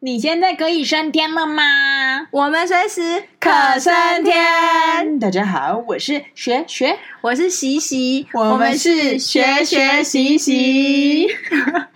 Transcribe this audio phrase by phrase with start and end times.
[0.00, 2.28] 你现在可以升天了吗？
[2.30, 5.18] 我们随时可升天。
[5.18, 11.22] 大家好，我是学学，我是习习，我们是学学习习。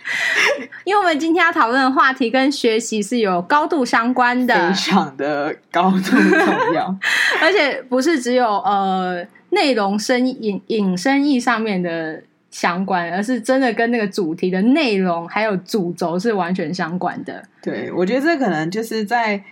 [0.82, 6.93] 因为我们今天要讨论的话题跟学习是有高度相关的，非常的高度重要，
[7.41, 12.25] 而且不是只有呃内容深引引申意上面的。
[12.53, 17.43] 相关，而是真的跟那个主题的内容还有主轴是完全相关的。
[17.61, 19.43] 对，我觉得这可能就是在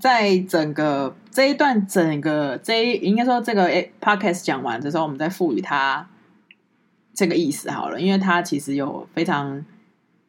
[0.00, 3.68] 在整个这一段整个这一应该说这个
[4.00, 6.08] podcast 讲完的时候，我们再赋予它
[7.14, 9.62] 这个意思好了，因为它其实有非常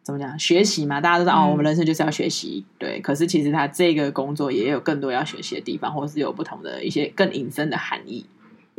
[0.03, 2.99] 怎么讲学习嘛，大家都知道、嗯、哦，我们人生就是要学习，对。
[2.99, 8.25] 可是其实他这个工作也有更多要学习的地方，或是有不同的一些更隐身的含义。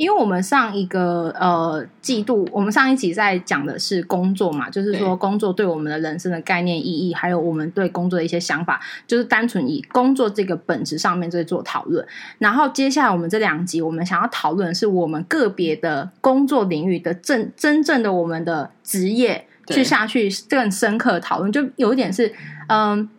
[0.03, 12.05] 因为我们上一个呃季度，我们上一集在讲的是工作嘛，就是说工作对我们的人生的概念意义，还有我们对工作的一些想法，就是单纯以工作这个本质上面在做讨论。
[12.37, 22.33] 然后接下来我们这两集，我们想要讨论的是我们个别的工作领域的正真正的我们的职业，去下去更深刻的讨论，就有一点是
[22.67, 22.99] 嗯。
[22.99, 23.09] 呃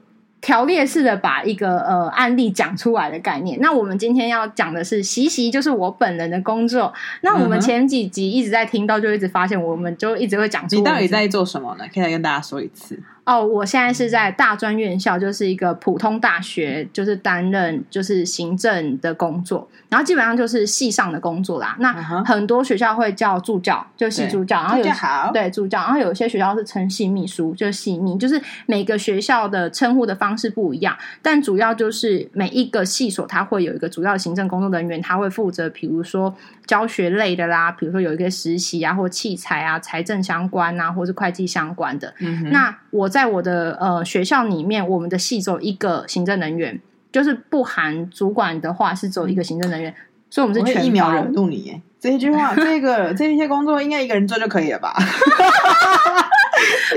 [0.44, 3.58] 条列式的把一个呃案例讲出来的概念。
[3.62, 6.92] 那我们今天要讲的是习习，就是我本人的工作。
[7.22, 10.76] 那我们前几集一直在听到，就一直发现，我们就一直会讲出。
[10.76, 11.84] 你到底在做什么呢？
[11.94, 13.02] 可以来跟大家说一次。
[13.24, 21.74] 哦，我现在是在大专院校，就是一个普通大学，就是担任就是行政的工作，然后基本上就是系上的工作啦。
[21.80, 21.92] 那
[22.24, 24.84] 很多学校会叫助教，就系助教，然后有
[25.32, 36.34] 对助教，然后有些学校是称系秘书，就系秘，就是每个学校的称呼的方式不一样，但主要就是每一个系所它会有一个主要行政工作人员，他会负责，比如说
[36.66, 42.12] 教学类的啦，比如说有一个实习啊，或器材啊、财政相关啊，或是会计相关的。
[42.18, 43.08] 嗯、那我。
[43.14, 46.80] 在我的呃学校里面，我们的系只有一个行政人员，
[47.14, 49.94] 就是不含主管的话是只有一个行政人员，
[50.28, 51.80] 所以我们是全一秒惹怒你耶。
[52.00, 54.92] 这一句话， 这个这一些工作应该一个人做就可以了吧？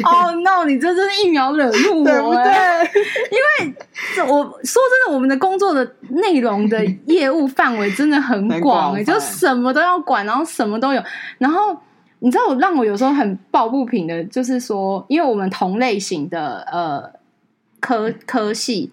[0.04, 0.66] 哦、oh, no！
[0.66, 2.52] 你这真是一秒惹怒我，对不对？
[3.32, 3.76] 因为
[4.16, 11.04] 这我说真的，我们的工作的内容的业务范围真的很广，哎，就什么都要管，然后什么都有，
[11.38, 11.78] 然后。
[12.20, 17.12] 你知道我让我有时候很抱不平的，就是说，因为我们同类型的呃
[17.80, 18.92] 科科系，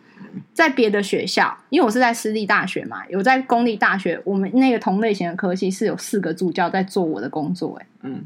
[0.52, 8.24] 在别的学校，因为我是在私立大学嘛，有在公立大学，我们那个同类型的科系是有四个助教在做我的工作，哎，嗯，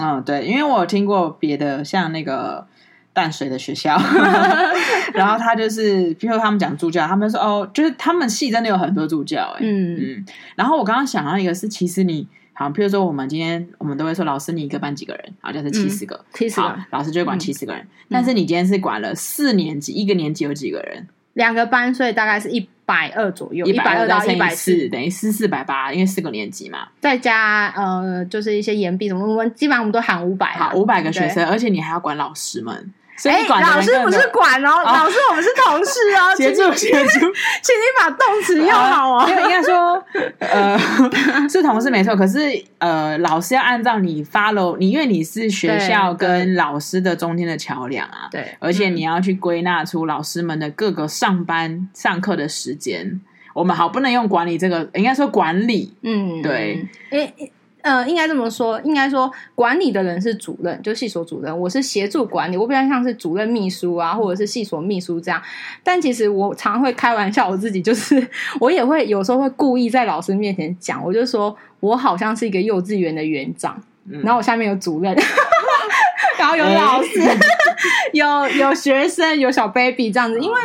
[0.00, 2.66] 嗯，对，因为我有听过别的像那个
[3.12, 4.00] 淡水的学校，
[5.14, 10.26] 然后他就是，比如说他们讲助教，他们说哦，就是他们系真的有很多助教，哎，嗯嗯，
[10.56, 12.26] 然后我刚刚想到一个是，其实你。
[12.54, 15.32] 好，譬如说，我们今天我们都会说，老师你一个班几个人？
[15.40, 17.86] 好，就是七十个，七十个，老师就会管七十个人。
[18.08, 21.08] 但是你今天是管了四年级，一个年级有几个人？
[21.32, 26.86] 两个班，所以大概是一百二左右，一百二到一百四，等于四四百八，因为四个年级嘛。
[27.00, 32.92] 再加呃，就是一些延毕什么，我们基本上我们都喊五百，好，五百个学生，而且你还要管老师们。
[33.28, 34.82] 哎，老师不是管哦，哦。
[34.84, 37.20] 老师我们是同事哦，协 助协助，
[37.62, 39.26] 请你把动词用好哦。
[39.28, 40.04] 因为应该说，
[40.38, 40.78] 呃，
[41.48, 42.40] 是同事没错，可是
[42.78, 53.20] 呃，老师要按照你 follow 你，因为你是学校跟老师的中间的桥梁啊，对，而且你要去归纳出老师们的各个上班上课的时间。
[53.54, 57.52] 我们好不能用管理这个，应该说管理，嗯，对，诶。
[57.82, 65.42] 呃，应该这么说，应该说管理的人是主任，就系所主任，我是协助管理，我比较像是主任秘书啊，或者是系所秘书这样。
[65.82, 68.24] 但其实我常会开玩笑，我自己就是
[68.60, 75.12] 我也会有时候会故意在老师面前讲，我就说我好像是一个幼稚园的园长，嗯、然后我下面有主任，
[76.38, 77.38] 然后有老师，欸、
[78.14, 80.56] 有有学生，有小 baby 这样子，因为。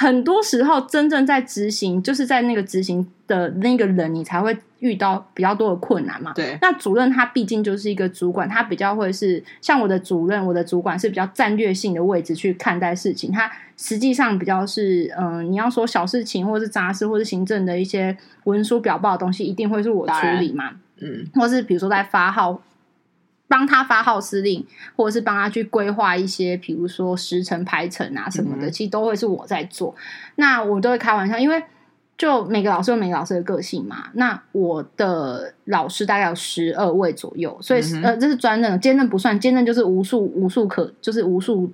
[0.00, 6.32] 很多时候，真正在执行，就是在那个执行的那个人，你才会遇到比较多的困难嘛。
[6.34, 6.56] 对。
[6.62, 13.32] 那主任他毕竟就是一个主管，他比较会是像我的主任，我的主管是比较战略性的位置去看待事情。
[13.32, 20.70] 他实际上比较是，嗯、呃，你要说小事情，或是杂事，或是行政的一些文书表报的东西，一定会是我处理嘛。
[21.00, 21.26] 嗯。
[21.34, 22.62] 或是比如说在发号。
[23.48, 24.64] 帮他发号施令，
[24.94, 29.94] 或者是帮他去规划一些，比如说时程排程啊什么的，嗯、其实都会是我在做。
[30.36, 31.60] 那我都会开玩笑，因为
[32.16, 34.10] 就每个老师有每个老师的个性嘛。
[34.12, 41.72] 那我的老师大概有十二位左右，所以、嗯、呃，这是专任，兼任不算，兼任就是无数无数可，就是无数。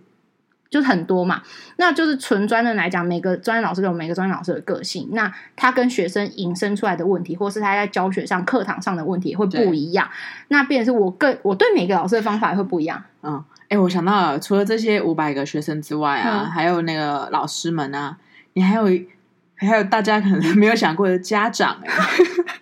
[0.70, 1.42] 就是很多嘛，
[1.76, 10.08] 那就是纯专任来讲，每个专业老师都有每个专业老师的个性，那他跟学生引申出来的问题，或是他在教学上课堂上的问题也会不一样。
[10.48, 13.02] 那变成是我个我对每个老师的方法也会不一样。
[13.22, 18.16] 嗯，哎，我想到了，除了这些五百个学生之外啊，嗯、还有那个老师们啊，
[18.54, 18.84] 你还有
[19.56, 21.80] 还有大家可能没有想过的家长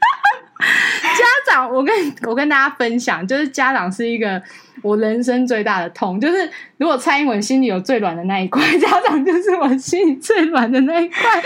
[1.67, 4.41] 长，我跟我跟大家分享，就是家长是一个
[4.83, 6.21] 我人生最大的痛。
[6.21, 11.43] 就是如果蔡英文心里有最软的那一块， 家长就是我心里最软的那一块。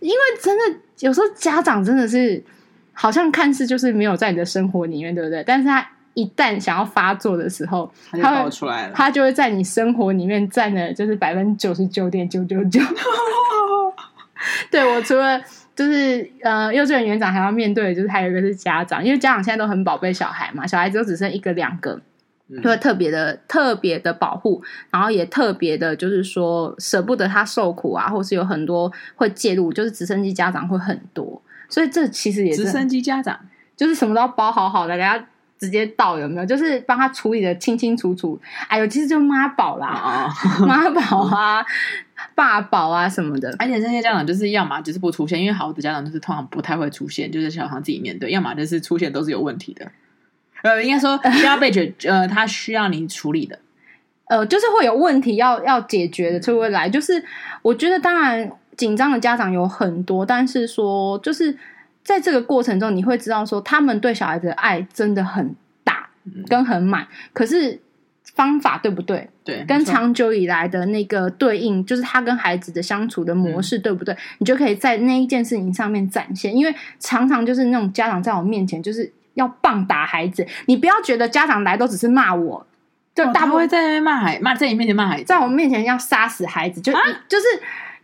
[0.00, 2.42] 因为真的有时候家长真的是
[2.92, 5.42] 好像看似就是没有在你的生活里面，对不对？
[5.44, 12.80] 但是他一旦想要发作的时候，他就跑出来了，他就会在你生活里面占了就是百分之九十九点九九九。
[14.70, 15.40] 对，我除了。
[15.78, 22.00] 就是呃，幼稚园园长还要面对，就是还有一个是家长，因为家长现在都很宝贝小孩嘛，小孩子都只剩一个两个，
[22.60, 24.60] 就会特别的、嗯、特别的保护，
[24.90, 33.38] 然后也特别的，就是说舍不得他受苦啊，或是有很多会介入，就是直升机家长会很多，所以这其实也是直升机家长，
[33.76, 35.24] 就是什么都要包好好的，给他
[35.58, 36.46] 直接到有没有？
[36.46, 38.40] 就是帮他处理的清清楚楚。
[38.68, 40.28] 哎呦，其实就妈宝啦，
[40.66, 41.64] 妈宝啊。
[42.34, 49.88] 爸宝啊什么的，而且这些家长就是要么就是不出现，因为好的家长就是通常不太会出现，就是小孩自己面对；要么就是出现都是有问题的，
[50.62, 53.56] 呃，应该说需 要被解，呃，他需要你处理的，
[54.26, 56.90] 呃，就是会有问题要要解决的，就会来。
[56.90, 57.24] 就是
[57.62, 61.56] 我觉得，当然紧张的家长有很多，但是说就是
[62.02, 65.54] 在这个过程中，你会知道说他们对小孩子的爱真的很
[65.84, 66.08] 大，
[66.48, 67.80] 跟很满，可是。
[68.34, 69.28] 方法对不对？
[69.42, 74.14] 对，跟长久以来的那个对应，就是他跟孩子的相处的模式，对不对？
[74.14, 76.54] 嗯、你就可以在那一件事情上面展现。
[76.54, 82.64] 因为常常就是那种家长在我面前就是要棒打孩子，你不要觉得家长来都只是骂我，
[83.12, 87.44] 就大部分、哦、在骂孩骂在你面前骂孩子，在我面前要杀死孩子，就、啊、就是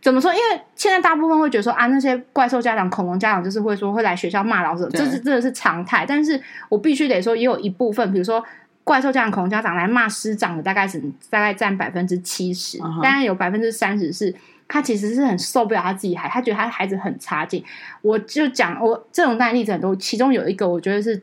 [0.05, 0.31] 怎么说？
[0.31, 6.05] 因为现在大部分会觉得说啊，那些怪兽家长、恐龙家长，就是会说会来学校骂老师，这是真的是常态。
[6.07, 8.43] 但是我必须得说，也有一部分，比如说。
[8.85, 14.31] 怪兽家长、恐龙家长来骂师长的大概只大概占百分之七十，当然有百分之三十是
[14.67, 17.65] 他其实是很受不了他自己孩，他觉得他孩子很差劲。
[18.03, 21.19] 我就讲我这种例子很多，其中有一个我觉得是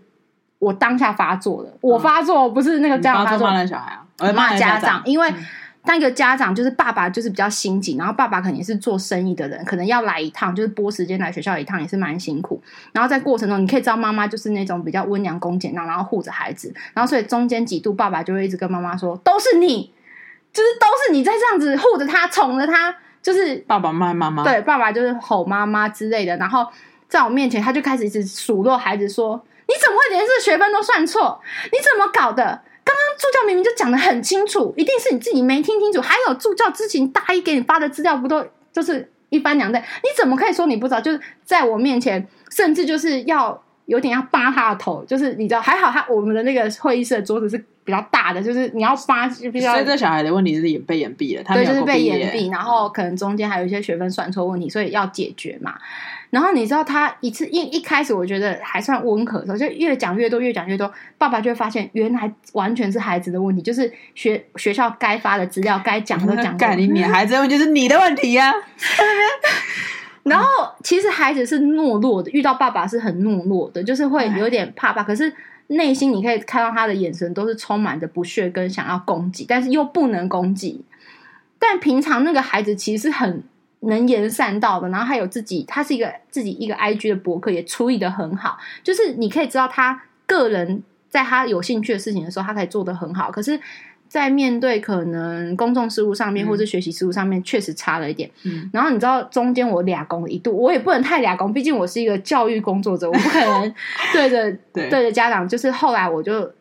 [0.58, 5.32] 我当下发作的，我发作不是那个家长发作，骂小孩啊，我骂家长，因为。
[5.84, 12.62] 但一个家长就是爸爸，就是比较心急，然后爸爸肯定是做生意的人，可能要来一趟，就是拨时间来学校一趟，也是蛮辛苦。
[12.92, 16.72] 然后在过程中，你可以知道妈妈就是那种比较温良恭俭让，然后护着孩子。
[16.94, 19.92] 然后所以中间几度，爸爸就会一直跟妈妈说：“都是你，
[20.52, 26.36] 就是都是你在这样子护着他，宠着他。”就是爸爸骂妈妈，对，爸爸就是吼妈妈之类的。
[26.36, 26.66] 然后
[27.08, 31.40] 在我面前，他就开始一直数落孩子说：“你怎么会连这学分都算错？
[31.66, 36.00] 你怎么搞的？”刚刚助教明明就讲的很清楚，一定是你自己没听清楚。
[36.00, 39.80] 还有助教之前大一给你发的资料，不都就是一翻两瞪？
[39.80, 41.00] 你怎么可以说你不知道？
[41.00, 43.62] 就是在我面前，甚至就是要
[43.92, 45.04] 有点要扒他的头。
[45.04, 49.74] 就是你知道，还好他我们的那个会议室的桌子是比较大的，就是你要扒就比较。
[49.74, 55.74] 所以这小孩的问题是也被掩蔽了，他对，就是被掩蔽，然后可能中间还有一些学分算错问题，所以要解决嘛。
[56.30, 66.56] 然后你知道他一次一一开始，我觉得还算温和的时候，就越讲越多，越讲越多，爸爸就会发现原来完全是孩子的问题，就是学学校该发的资料、该讲的都讲。
[66.56, 68.54] 干你你孩子的问题就是你的问题呀、啊。
[70.24, 70.46] 然后
[70.82, 75.32] 其实孩子是懦弱的，遇到爸爸是很懦弱的，就是会有点怕爸，可是
[75.68, 80.84] 内心你可以看到他的眼神都是充满着不屑跟想要攻击，但是又不能攻击。
[81.58, 83.42] 但平常那个孩子其实是很。
[83.84, 88.56] 能言善道的，然后还有自己，他是一个自己一个 IG 的博客，也处理的很好。
[88.84, 93.28] 就是你可以知道，他个人在他有兴趣的事情的时候，他可以做的很好。
[93.32, 93.58] 可是，
[94.12, 98.30] 在面对可能公众事务上面，或是学习事务上面，确实差了一点。
[98.42, 98.68] 嗯。
[98.70, 103.74] 然后你知道，中间我俩公一度，我也不能太俩公，毕竟我是一个教育工作者，我不可能
[104.12, 105.48] 对着对着家长。
[105.48, 106.52] 就是后来我就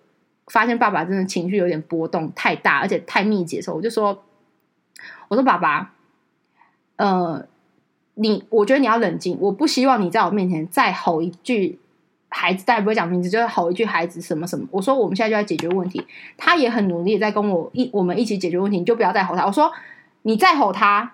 [0.47, 4.23] 发现，爸爸真的情绪有点波动太大，而且太密集的时候，我就说
[5.27, 5.91] ：“我说爸爸。”
[6.95, 7.45] 呃，
[8.13, 11.80] 你我觉得你要冷静，我不希望你在我面前再吼一句
[12.31, 14.65] 孩子，但也不会讲名字，就是吼一句孩子什么什么。
[14.71, 16.03] 我说我们现在就在解决问题，
[16.37, 19.45] 他也很努力在跟我一我们一起解决问题，你就不要再吼他。
[19.45, 19.71] 我说
[20.23, 21.11] 你再吼他，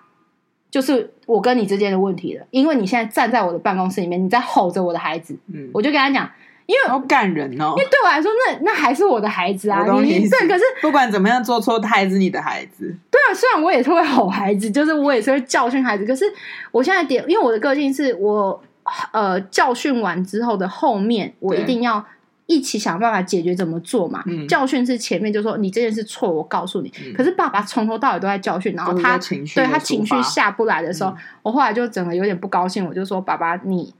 [0.70, 6.30] 就是我跟你之间的问题了，因为你现在站在我的办公室里面，你在吼着我的孩子，嗯，我就跟他讲。
[6.68, 9.86] 因为好感人哦，因为对我来说，那那还是我的孩子啊。
[10.02, 12.94] 你对，可是不管怎么样做错，他还是你的孩子。
[13.10, 16.04] 对啊，虽然我也是会吼孩子，就是我也是会教训孩子。
[16.04, 16.26] 可是
[16.70, 18.62] 我现在点，因为我的个性是我
[19.12, 22.04] 呃教训完之后的后面，我一定要
[22.46, 24.22] 一起想办法解决怎么做嘛。
[24.48, 26.88] 教训是前面就说你这件事错，我告诉你。
[27.16, 33.94] 可是爸爸从头到尾都在教训，然后他对他情绪下不来的时候，我后来就整个有点不高兴，我就说爸爸，你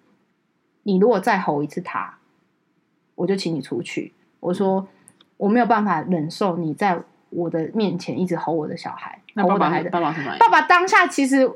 [0.82, 2.14] 你如果再吼一次他。
[3.14, 4.12] 我就请你出去。
[4.38, 4.86] 我说
[5.38, 6.96] 我没有办法忍受你在
[7.30, 9.90] 我的面前一直吼我的小孩，那我的孩子。
[9.90, 11.50] 爸爸当下其实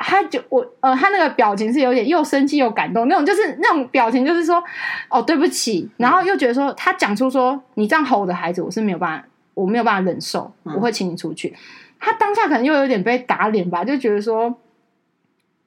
[0.00, 4.62] 他就我呃，他那个表情是有点又生气又感动，那种就是那种表情，就是说
[5.08, 11.54] 哦对不起，然后又觉得说他讲出说你这样吼我的孩子，我是没有办法，我没有办法忍受，我会请你出去。
[11.98, 14.58] 他当下可能又有点被打脸吧，就觉得说。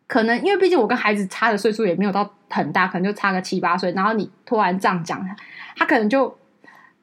[0.05, 3.91] 可能因为毕竟我跟孩子差的岁数也没有到很大，可能就差个七八岁。
[3.93, 5.25] 然后你突然这样讲，
[5.75, 6.37] 他可能就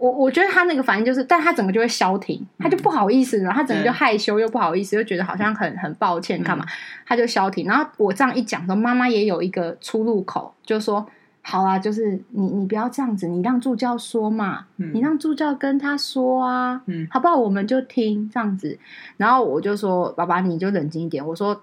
[0.01, 6.65] 我我觉得他那个反应就是，但他整个就会消停，他就不好意思，然后他整个就害羞又不好意思，又觉得好像很很抱歉干嘛，
[7.05, 7.67] 他就消停。
[7.67, 11.07] 然后我这样一讲，说妈妈也有一个出入口，就说
[11.43, 17.37] 好啦，就是你你不要这样子，你让助教说嘛，你让助教跟他说啊，嗯，好不好？
[17.37, 18.79] 我们就听这样子。
[19.19, 21.25] 然后我就说爸爸，你就冷静一点。
[21.27, 21.63] 我说。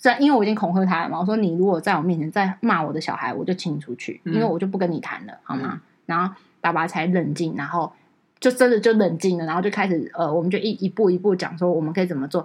[0.00, 5.72] 在，因为我已经恐吓他了嘛，我说你如果在我面前再骂我的小孩，我就请你出去，嗯、因为我就不跟你谈了，好吗？
[5.72, 7.92] 嗯、然后爸爸才冷静，然后
[8.40, 12.44] 就真的就冷静了，然后就开始呃，我们就一一步一步讲说我们可以怎么做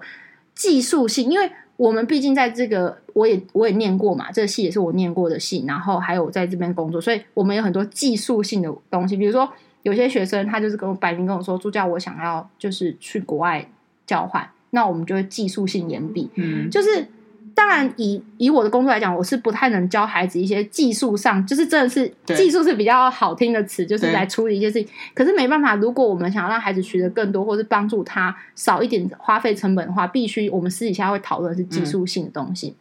[0.55, 9.51] 技术性，因为我们毕竟在这个我也我也念过嘛，这个系也是我念过的系，然后还有在这边工作，所以我们有很多技术性的东西，比如说
[9.81, 13.67] 有些学生他就是跟我摆明跟我说，助教我想要就是去国外
[14.05, 17.07] 交换，那我们就会技术性延毕，嗯，就是。
[17.55, 24.91] 当然以，以以我的工作来讲，我是不太能教孩子一些技术上，就是真的是技术是比较好听的词，就是来处理一些事情。
[25.13, 32.69] 可是没办法，如果我们想要让孩子学的更多，或是帮助他少一点花费成本的话，必须我们私底下会讨论是技术性的东西。
[32.69, 32.75] 嗯、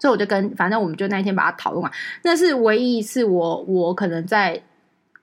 [0.00, 1.92] 所以我就跟，反正我们就那一天把它讨论完。
[2.24, 4.60] 那是唯一一次我我可能在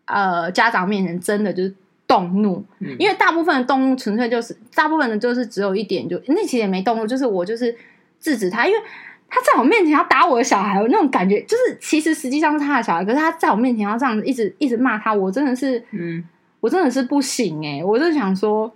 [0.05, 1.75] 呃家长面前真的就是
[2.07, 7.75] 动怒，嗯、因为大部分的动怒纯粹就是大部分的就是只有一点就，就那其实也没动怒，就是我就是。
[8.25, 8.79] 制止他，因为
[9.29, 16.23] 他在我面前要打我的小孩，我那种感觉就是，其实实际上是他的小孩，可是他在我面前要这样子一直一直骂他，我真的是，嗯，
[16.59, 18.71] 我真的是不行哎、欸，我就想说，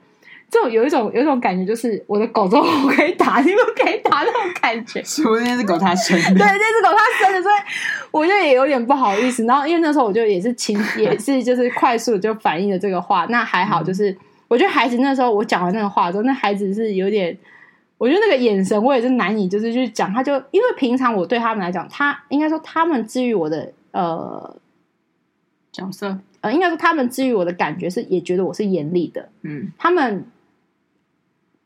[0.51, 5.01] 就有一种有一种感觉，就是我的狗之后我可以打，你们可以打那种感觉。
[5.05, 7.55] 说那只狗它生的，对，那只狗它生的，所以
[8.11, 9.43] 我就也有点不好意思。
[9.45, 14.17] 然后因为那时候我就也是情也是就是快速就反应了这个话，那还好，就是、嗯、
[14.49, 17.35] 我觉得孩子那时候我讲完那个话之后，那孩子是有点。
[17.99, 20.11] 我觉得那个眼神，我也是难以就是去讲。
[20.13, 24.55] 他就因为平常我对他们来讲，他应该说他们治愈我的呃
[25.71, 29.27] 角色，呃，应该说他们治愈我的感觉是也觉得我是严厉的。
[29.41, 30.25] 嗯，他们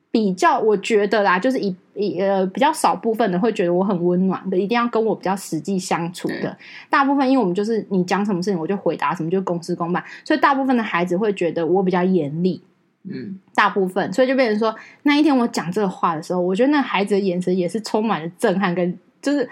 [0.10, 6.58] 比较我觉得啦，就是一一呃比较少部分的会觉得我很温暖的，一定要跟我比较实际相处的。
[6.90, 12.60] 大部分因为我们就是你讲什么事情我就回答什么，就公事公办，所以大部分的孩子会觉得我比较严厉。
[13.10, 19.50] 嗯，大部分，所以就变成说，那一天我讲这个话的时候，我觉得那孩子的眼神也是充满了震撼，跟就是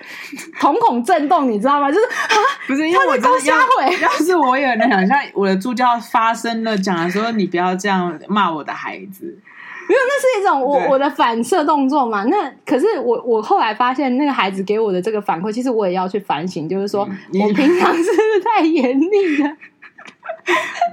[0.59, 1.91] 瞳孔震动，你知道吗？
[1.91, 2.35] 就是 啊，
[2.67, 3.57] 不是因为我真的要，
[4.01, 12.23] 要是我也能想象我的助教发声了，讲的说你不要这样骂我的孩子，没有，那是一种我我的反射动作嘛。
[12.23, 19.49] 那可是我我后来发现，那个孩子给我的这个反馈，其实我也要去反省，就是说、嗯、我 平常是不是太严厉了？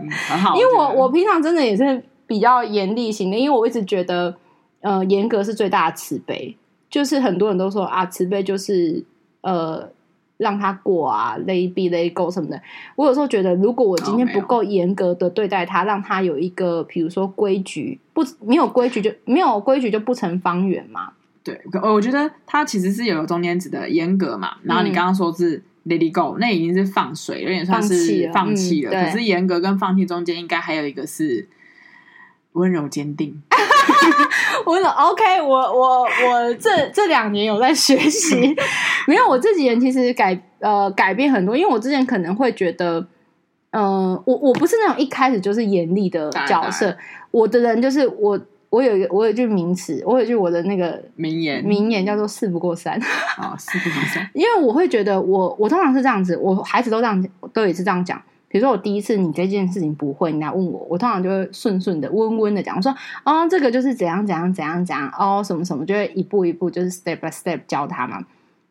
[0.03, 2.03] 嗯、很好，因为我我平常真的也是。
[2.29, 4.37] 比较严厉型的，因为我一直觉得，
[4.83, 6.57] 呃，严格是最大的慈悲。
[6.91, 9.05] 就是很多人都说啊，慈悲就是
[9.43, 9.91] 呃，
[10.39, 12.59] 让他过啊，let be let go 什么的。
[12.97, 21.13] 我有时候觉得，如果我今天不够严格的对待他，让他有一个，比如说规矩，不没有规矩就没有规矩就不成方圆嘛。
[21.45, 24.57] 对，我觉得他其实是有个中间值的严格嘛。
[24.63, 28.93] 然后你刚刚说是 let it go，那已经是放水，有点算是放弃了。
[28.93, 31.47] 了嗯、可是严格跟放弃中间应该还有一个是。
[32.59, 33.41] 温柔坚定，
[34.67, 35.49] 温柔 OK 我。
[35.49, 38.55] 我我我这这两年有在学习，
[39.07, 42.99] 没有我这几年其实改呃改变很多，因为我之前可能会觉得，
[43.71, 46.97] 嗯、呃，我我不是那种一开始就是严厉的角色，
[47.31, 48.39] 我的人就是我
[48.71, 53.01] 我有一个我有一句名词，我有一句我的那个名言名言叫做事不过三
[53.39, 58.21] 啊，事不过三， 因为我会觉得我我通常是这样子，我孩子都这样都也是这样讲。
[58.49, 68.25] 比如说我第一次你这件事情不会，你来问我，我通常就会顺顺的、温温的讲，我说哦，这个就是怎样怎样怎样怎样哦，什么什么，就会一步一步就是 step by step 教他嘛。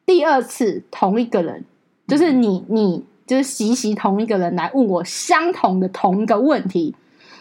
[0.06, 1.64] 第二次同一个人，
[2.08, 6.96] 就是你你就是习习同一个人来问我相同的同一个问题，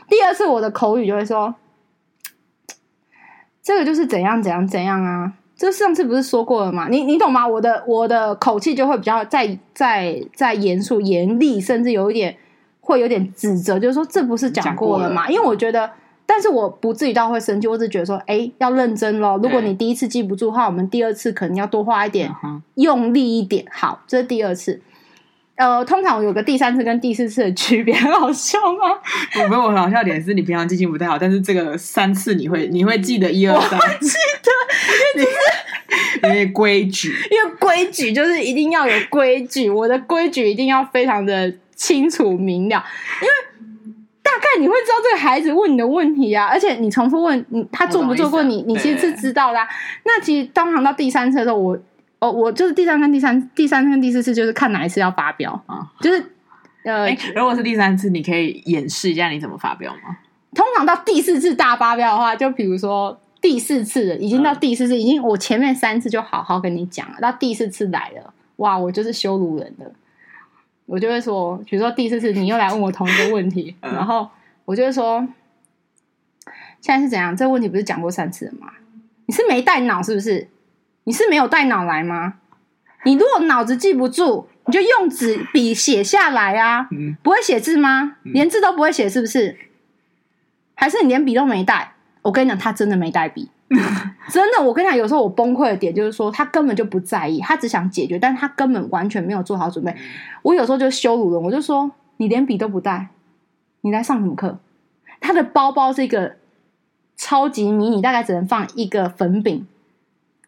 [0.08, 1.54] 第二次我的口语就会说，
[3.62, 5.32] 这个就是怎样怎样怎样啊。
[5.56, 6.88] 这上次不是说过了吗？
[6.90, 7.46] 你你懂吗？
[7.48, 12.36] 我的我的口气就会比较再再再严肃、严厉，甚至有一点
[12.80, 15.28] 会有点指责，就是说这不是讲过了吗？
[15.30, 15.90] 因为我觉得，
[16.26, 19.40] 但是我不至于到会生气，我只觉得说，哎，要认真咯。
[19.42, 22.30] 如果你第一次记不住的话，我们第二次可能要多花一点，
[22.74, 23.64] 用力一点。
[23.72, 24.82] 好，这是第二次。
[25.56, 29.42] 呃，通常我有个第三次跟第四次的区别， 很好笑吗？
[29.42, 34.10] 我没有，我好笑点是你平常记性不太好，但是这个三次你会你会记得一二三，记
[34.42, 34.50] 得，
[35.18, 35.36] 因为就是
[36.22, 42.84] 因为规矩，因为规矩就是一定要有规矩，我的规矩一定要非常的清楚明了，
[43.22, 43.32] 因为
[44.22, 49.68] 大概你会知道这个孩子问你的问题啊，而且你重复问你他做不做过你，你其实是知道的啊。
[50.04, 51.78] 那其实当行到第三次的时候，我。
[52.18, 55.86] 哦，我就是第三跟第三、第三跟第四次，就是看哪一次要发飙啊？
[56.00, 56.32] 就是
[56.82, 60.16] 呃，如果是第三次，你可以演示一下你怎么发飙吗？
[60.54, 69.92] 通常到第四次大发飙的话，就比如说第四次了，已经到第四次，嗯、已经我前面三次就好好跟你讲了，到第四次来了，哇，我就是羞辱人的，
[70.84, 74.28] 我就会说，比如说第四次你又来问我同一个问题， 嗯、然后
[74.64, 75.24] 我就会说，
[76.80, 77.36] 现在是怎样？
[77.36, 78.72] 这个问题不是讲过三次了吗？
[79.26, 80.48] 你是没带脑是不是？
[81.04, 82.38] 你是没有带脑来吗？
[83.04, 86.88] 你如果脑子记不住，你就用纸笔写下来啊！
[86.90, 88.16] 嗯、不会写字吗？
[88.24, 89.56] 连字都不会写，是不是？
[90.74, 91.92] 还是你连笔都没带？
[92.26, 93.48] 我跟你讲，他真的没带笔，
[94.30, 94.60] 真的。
[94.60, 99.94] 我跟你讲，有时候我崩溃的点就是说，他根本就不在意，他只想解决，但他根本完全没有做好准备。
[100.42, 103.10] 我有时候就羞辱了，我就说，你连笔都不带，
[103.82, 104.58] 你来上什么课？
[105.20, 106.34] 他的包包是一个
[107.16, 109.64] 超级迷你，大概只能放一个粉饼。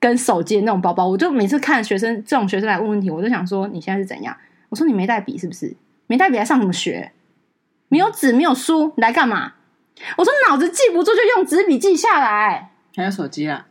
[0.01, 4.37] 跟手机的那种包包，我就每次看学生这种学生来问问题，我就想说，你现在是怎样？
[4.69, 5.77] 我说你没带笔是不是？
[6.07, 7.13] 没带笔来上什么学？
[7.89, 9.55] 没有纸没有书，你来干嘛？
[10.17, 12.71] 我说脑子记不住就用纸笔记下来。
[12.97, 13.67] 还有手机啊，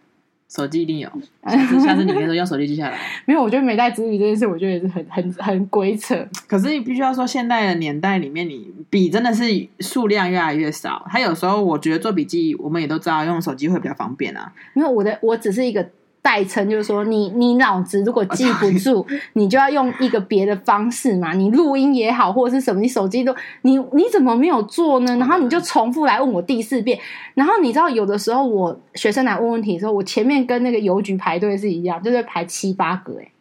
[0.50, 1.10] 手机一定有。
[1.46, 2.98] 下次下次你可以说用手机记下来。
[3.26, 6.16] 没有，我觉得没带纸笔这件事，我觉得也是很很很鬼扯。
[6.48, 9.44] 可是你必须要说，现代的年代里面，你笔真的是
[9.80, 11.06] 数量越来越少。
[11.10, 14.54] 他有时候我觉得做笔记，我们也都知道用手机会比较方便啊。
[14.74, 15.90] 因为我的我只是一个。
[16.28, 21.32] 代称就是说，你你脑子如果记不住， 你就要用一个别的方式嘛。
[21.32, 25.16] 你录音也好，或者是什么，你手机都你你怎么没有做呢？
[25.16, 27.00] 然后你就重复来问我第四遍。
[27.34, 33.32] 然后你知道，有的时候我学生来问问题的时候，我前面跟那个邮局排队是一样，就是排七八个诶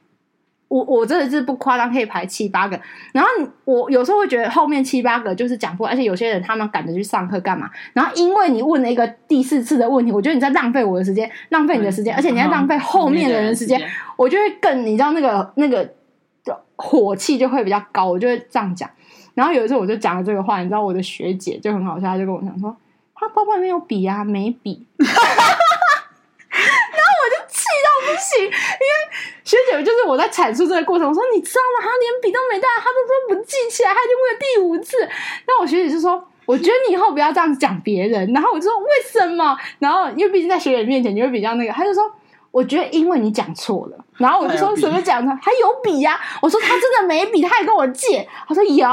[0.69, 2.79] 我我真的是不夸张，可以排七八个。
[3.13, 3.31] 然后
[3.65, 7.71] 我有时候会觉得后面七八个就是讲过，而且有些人他们赶着去上课干嘛？
[7.93, 13.81] 然后因为你问了一个第四次的问题，我觉得你在浪费我的时间，浪费你的时间，而且你在浪费后面的人的时间，
[14.17, 15.89] 我就会更你知道那个那个
[16.75, 18.91] 火气就会比较高，我就会这样讲。
[19.35, 22.77] 然后有一次我就讲了这个话，你知道我的学姐就很好笑，她就跟我讲说，
[23.15, 24.87] 她包包里面有笔啊，没笔。
[28.17, 28.95] 不行，因为
[29.45, 31.85] 学姐就是我在阐述这个过程，我说你知道吗？
[31.85, 34.97] 他连笔都没带，他都说不记起来，他已经问了第五次。
[35.47, 38.33] 那我学姐就说，我觉得你以后不要这样讲别人。
[38.33, 39.57] 然后我就说为什么？
[39.79, 42.11] 然后因为毕竟在学姐面前你会比较那个，他就说。
[42.57, 46.21] 我觉得因为你讲错了，然后我就说什么讲他还有笔呀、啊？
[46.41, 48.27] 我说他真的没笔，他还跟我借。
[48.49, 48.89] 他说有，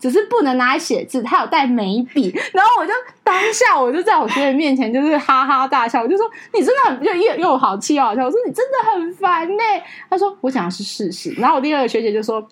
[0.00, 2.34] 只是不能拿来写字，他有带眉笔。
[2.54, 8.24] 然后我就当下我就在我学姐面前就是哈哈大笑，我就说你真的很又又又好气又好笑。
[8.24, 9.84] 我说你真的很烦呢、欸。
[10.08, 11.34] 他说我讲的是事实。
[11.34, 12.42] 然后我第二个学姐就说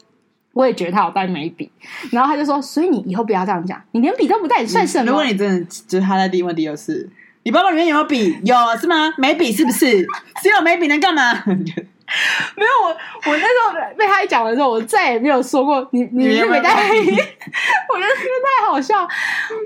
[0.53, 1.73] 我也觉得他有带眉笔。
[2.13, 5.07] 然后他就说所以你以后不要这样讲，你连笔都不带，你算什么？
[5.07, 7.09] 如果你真的就是他在第一问第二次。
[7.43, 8.39] 你包包里面有没有笔？
[8.45, 9.13] 有是吗？
[9.17, 10.07] 没笔是不是？
[10.43, 11.43] 只有没笔能干嘛？
[12.57, 16.71] 没有我，我那时候被他一讲完之后，我再也没有说过你你是没带。
[16.91, 19.09] 我觉得这个太好笑。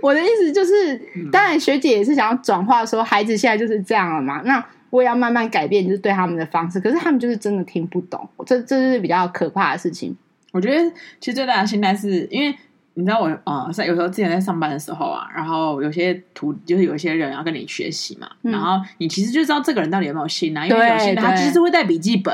[0.03, 0.97] 我的意思就是，
[1.33, 4.43] 当然学姐也是想要转化说，孩子现在就是这样了嘛。
[4.45, 6.79] 那我也要慢慢改变，就是对他们的方式。
[6.79, 10.15] 可是他们就是真的听不懂，这这是比较可怕的事情。
[10.53, 12.55] 我觉得其实最大的心态是因为。
[12.95, 22.33] 你知道我啊，在、呃、有时候之前在上班的时候啊，然后有些图就是有些人要跟你学习嘛，嗯、然后你其实就知道这个人到底有没有心啊，因为有些人他其实会带笔记本，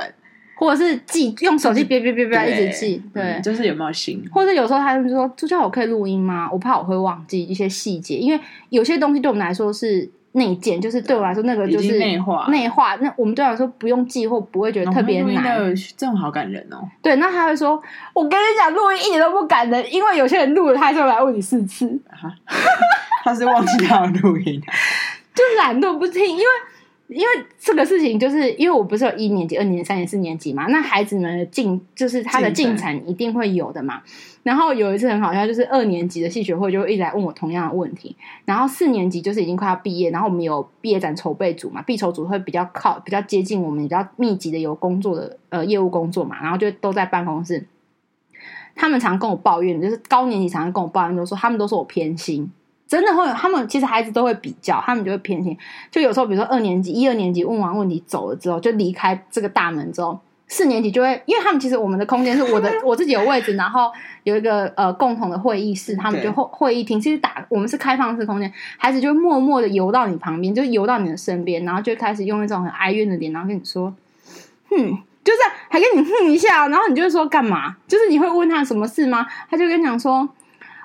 [0.57, 6.51] 或者是记用手机别别别别一直记，对，嗯、就是有没有心，或者有时候他们就说：“助教，我可以录音吗？
[6.53, 12.47] 我怕我会忘记一些细节，因为有些东西对我们来说是。”内建就是对我来说，那个就是内化。
[12.49, 15.75] 内化，那我们对我来说不用记或不会觉得特别难。
[15.97, 16.89] 这种好感人哦。
[17.03, 17.81] 对，那他会说
[18.15, 21.99] ：“我跟你讲，录音一点都不感人，因为有些人录了，他就来问你四次。”
[23.25, 24.61] 他是忘记他要录音，
[25.35, 26.45] 就懒惰不听，因为。
[27.11, 27.27] 因为
[27.59, 34.01] 这个事情，就是因为我不是有一年级、二年级、三年级、四年级嘛，那孩子们的进就是他的进展一定会有的嘛。
[34.45, 38.15] 然后有一次很好笑，就是二年级的戏学会就会一直来问我同样的问题。
[38.45, 47.67] 然后四年级就是已经快要毕业，然后我们有毕业展筹备组嘛，必筹组会比较靠比较接近我们比较密集的有工作的呃业务工作嘛，然后就都在办公室。
[48.77, 52.51] 他们常跟我抱怨，就是高年级常常跟我抱怨，就说他们都说我偏心。
[52.91, 55.57] 真的会有，他们其实孩子都会比较，他们就会偏心。
[55.93, 63.93] 就有时候，比如说二年级、一二年级问完问题走了之后，就离开这个大门之后，四年级就会，因为他们其实我们的空间是我的 我自己有位置，然后
[64.25, 73.95] 有一个呃共同的会议室，他们就会会议厅，其实打我们是开放式空间，孩子就默默的游到你旁边，就游到你的身边，然后就开始用一种很哀怨的脸，然后跟你说，
[74.69, 74.77] 哼，
[75.23, 77.77] 就是，还跟你哼一下，然后你就会说干嘛？
[77.87, 79.25] 就是你会问他什么事吗？
[79.49, 80.29] 他就跟你讲说，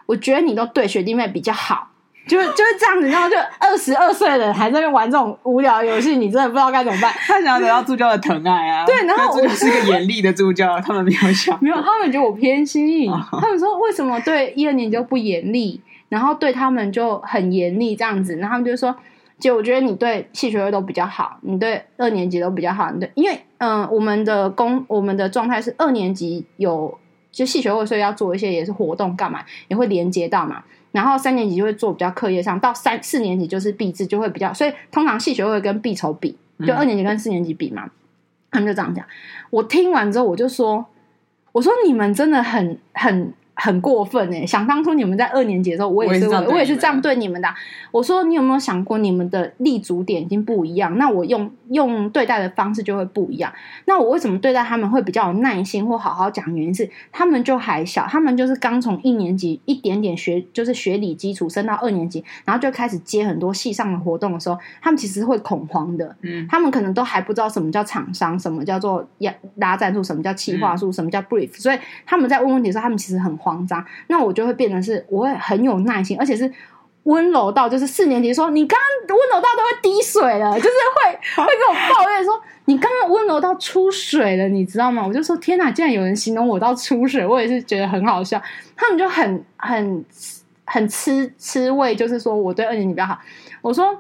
[0.06, 1.90] 我觉得你都对学弟妹比较好。
[2.28, 7.12] 就就是这样子，然后就二十二岁的人还在那边玩这种无聊游戏，你真的不知道该怎么办。
[7.28, 8.86] 他想要得到助教的疼爱啊！
[8.88, 13.12] 对，然后我是个严厉的助教， 他们没有想，没有，他们觉得我偏心。
[13.32, 18.36] 他们说为什么对一二年级就不严厉，然后对他们就很严厉这样子？
[18.38, 18.96] 然后他们就说，
[19.38, 22.90] 姐，我觉得你对戏学会都比较好，你对二年级都比较好。
[22.92, 26.98] 你对，因为嗯、呃，我们的工我们的状态是二年级有
[27.32, 30.64] 就系学会，所以要做一些也是活动干嘛，也会连接到嘛。
[30.96, 37.92] 然后三年级就会做比较课业上，到三四年级就是毕制就会比较，所以通常系学会跟必筹比，就二年级跟四年级比嘛，嗯、
[38.52, 39.06] 他们就这样讲。
[39.50, 40.86] 我听完之后我就说，
[41.52, 43.34] 我说你们真的很很。
[43.56, 44.46] 很过分哎！
[44.46, 47.56] 想当初你们在二年级的时候，我也是，我也是，这样对你们的啊。
[47.90, 53.52] 我说你有没有想过，你们的立足点已经不一样，那我用用对待的方式就会不一样。
[53.86, 56.46] 那我为什么对待他们会比较有耐心或好好讲？
[56.54, 66.14] 原因是他们就还小，他们就是刚从一年级一点点学，就是学理基础升到二年级，然后就开始接很多系上的活动的时候，他们其实会恐慌的。
[66.24, 69.08] 嗯，他们可能都还不知道什么叫厂商，什么叫做
[69.56, 73.34] 拉赞助，什么叫企划书，什么叫 brief，所以他们在问问题的时候，他们其实很。
[73.46, 76.52] 慌张，那我就会变成是，我会很有耐心，而且是
[77.04, 81.12] 温柔到，就是四年级说你刚刚温柔到都会滴水了，就是会
[81.46, 85.06] 会跟我抱怨说你刚刚温柔到出水了，你知道吗？
[85.06, 88.42] 我就说天哪，竟然有人形容我到出水，我也是觉得很好笑。
[88.76, 90.04] 他们就很很
[90.66, 93.20] 很吃吃味，就是说我对二年级比较好。
[93.62, 93.96] 我说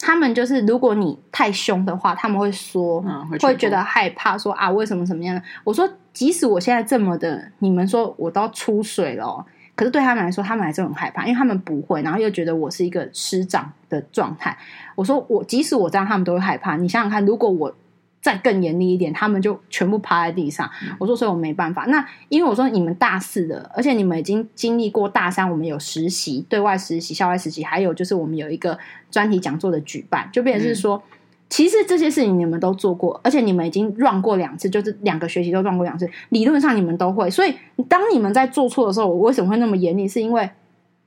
[0.00, 5.42] 他们就是如果你太凶的话，他们会说，嗯、会，会觉得害怕，说啊为什么什么样的？
[5.62, 5.88] 我说。
[6.14, 14.56] 即使我现在这么的，你们说我都出水了哦，可是对他们来说，他们还是很害怕，因为他们不会，然后又觉得我是一个师长的状态。
[14.94, 16.76] 我说我即使我这样，他们都会害怕。
[16.76, 17.74] 你想想看，如果我
[18.22, 20.70] 再更严厉一点，他们就全部趴在地上。
[21.00, 21.84] 我说，所以我没办法。
[21.86, 28.78] 那因为我说你们大四的，而且你们已经经历过大三，我们有实习、对外实习、校外实习，还有就是我们有一个
[29.10, 30.96] 专题讲座的举办，就变成是说。
[30.96, 31.10] 嗯
[31.48, 37.30] 其实这些事情你们都做过，而且你们已经 run 过两次，就是两个学期都 run 过两次，理论上你们都会。
[37.30, 37.54] 所以
[37.88, 40.08] 当你们在做错的时候，我为什么会那么严厉？
[40.08, 40.50] 是因为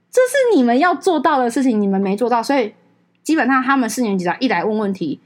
[0.09, 2.73] 这是你们要做到的事情，你们没做到，所以
[3.23, 5.19] 基本上他们四年级一来问问题，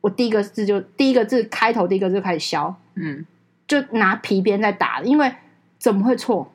[0.00, 3.26] 我第一个字就第一个字开头第一个字就开始削，嗯，
[3.66, 5.30] 就拿皮鞭在打，因为
[5.78, 6.50] 怎么会错？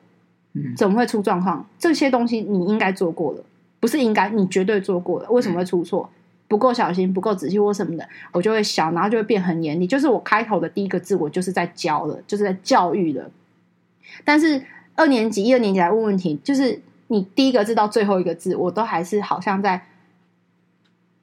[0.54, 1.64] 嗯，怎么会出状况？
[1.78, 3.44] 这些东西你应该做过了，
[3.78, 6.10] 不是应该，你绝对做过了，为什么会出错？
[6.48, 9.86] 不够小心，不够仔细或什么的，我就会想，然后就会变很严厉。
[9.86, 13.30] 就是我开头的第一个字，我就是在教了，就是在教育了。
[14.24, 14.60] 但是
[14.96, 19.86] 二年级、一二年级来问问题，就是你第一个字到最后一个字，我都还是好像在。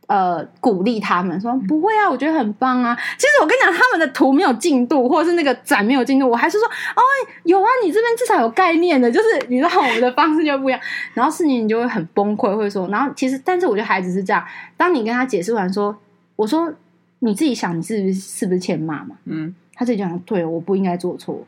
[0.07, 2.95] 呃，鼓励他们说不会啊，我觉得很棒啊。
[3.17, 7.01] 其实我跟你讲，他们的图没有进度，或者是那个展没有进度，我还是说，哦，
[7.43, 10.79] 有啊，你这边至少有概念的，就是你知道我们的方式就不一样。
[11.15, 14.45] 然后四年你就会很崩溃，会说，然后其实，但是我觉得孩子是这样，
[14.77, 15.95] 当你跟他解释完说，
[16.35, 16.71] 我说
[17.19, 19.15] 你自己想，你是不是是不是欠骂嘛？
[19.25, 21.43] 嗯，他自己讲，对，我不应该做错。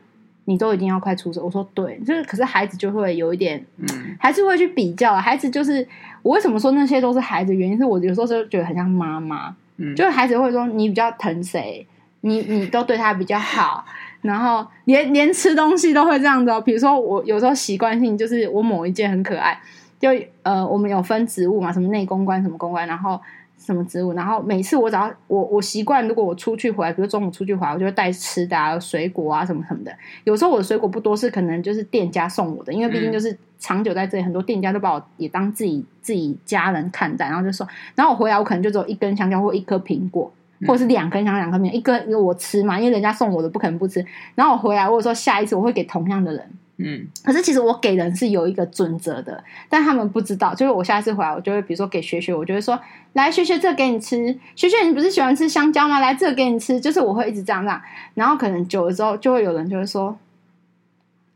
[0.48, 3.86] 你都一定要快出手，我说对，就是可是孩子就会有一点，嗯，
[4.18, 5.14] 还是会去比较。
[5.16, 5.86] 孩子就是
[6.22, 7.54] 我为什么说那些都是孩子？
[7.54, 11.86] 原因是我有时候就觉得很像妈妈，嗯，就是孩子会说你比较疼谁，
[12.22, 13.84] 你你都对他比较好，
[14.22, 16.58] 然后连连吃东西都会这样子哦。
[16.58, 19.60] 比如说我有时候习惯性就是我某一件很可爱，
[20.00, 20.08] 就
[20.42, 23.20] 呃我们有分职务嘛，什么内公关什么公关，然后。
[23.58, 24.12] 什么植物？
[24.12, 29.92] 然后每次我只要我我习惯，如果我出去回来，比如中午出去回来，我就会带吃的啊，水果啊什么什么的。
[30.24, 40.32] 有时候我的水果不多，是可能就是店家送我的，因为毕竟就是长久在这里，很多店家都把我也当自己自己家人看待，然后就说，然后我回来我可能就只有一根香蕉或一颗苹果，
[40.66, 44.04] 或者是两根香蕉两颗苹果，一根因为我吃嘛，因为人家送我的不可能不吃。
[44.34, 46.48] 然后我回来，我说下一次我会给同样的人。
[46.80, 50.54] 嗯，可是其实我给人是有一个准则的，但他们不知道。
[50.54, 52.78] 就是我下一次回来，我就会比如说给学学，我就会说，
[53.14, 55.98] 来学学这给你吃，学学你不是喜欢吃香蕉吗？
[55.98, 57.82] 来这给你吃，就是我会一直这样这样。
[58.14, 60.16] 然后可能久了之后，就会有人就会说，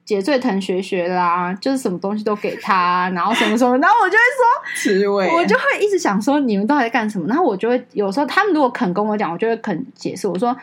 [0.05, 7.26] 姐最疼学学啦，就是什么东西都给他，然后什么什么，然后我就会说，我就会一直想说你们到底在干什么？
[7.26, 10.57] 然后我就会有时候他们如果肯跟我讲，我就会肯解释，我说。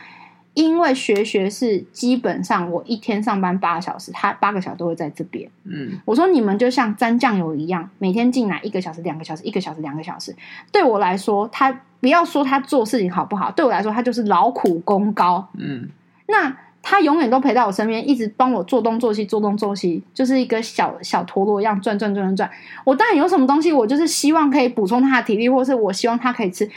[0.54, 5.48] 因为学学是基本上我一天上班八个小时，他八个小时都会在这边。
[5.64, 10.34] 嗯，我说你们就像沾酱油一样，每天进来一个小时、两个小时、一个小时、两个小时。
[10.72, 15.46] 对我来说，他不要说他做事情好不好，对我来说他就是劳苦功高。
[15.56, 15.88] 嗯，
[16.26, 22.50] 那他永远都陪在我身边，一直帮我做东做西，做东做西，就是一个小小陀螺一样转转转转转。
[22.84, 26.68] 我当然有什么东西，我就是希望可以补充他的体力，或是我希望他可以吃。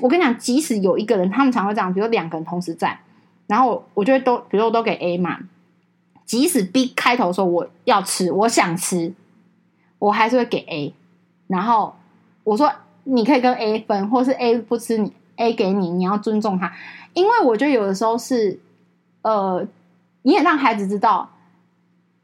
[0.00, 2.98] 我跟你讲，即使有一个人，他们常会这样，比如两个人同时在，
[3.50, 5.38] 然后我就会都，比如说我都给 A 嘛。
[6.24, 9.12] 即使 B 开头说我要吃，我想吃，
[9.98, 10.94] 我还是会给 A。
[11.48, 11.96] 然后
[12.44, 16.72] 我说你可以跟 A 分，或是 A 不吃，你 A 给你，你要尊重他，
[17.14, 18.60] 因为我觉得有的时候是。
[19.22, 19.66] 呃，
[20.22, 21.28] 你也让孩子知道，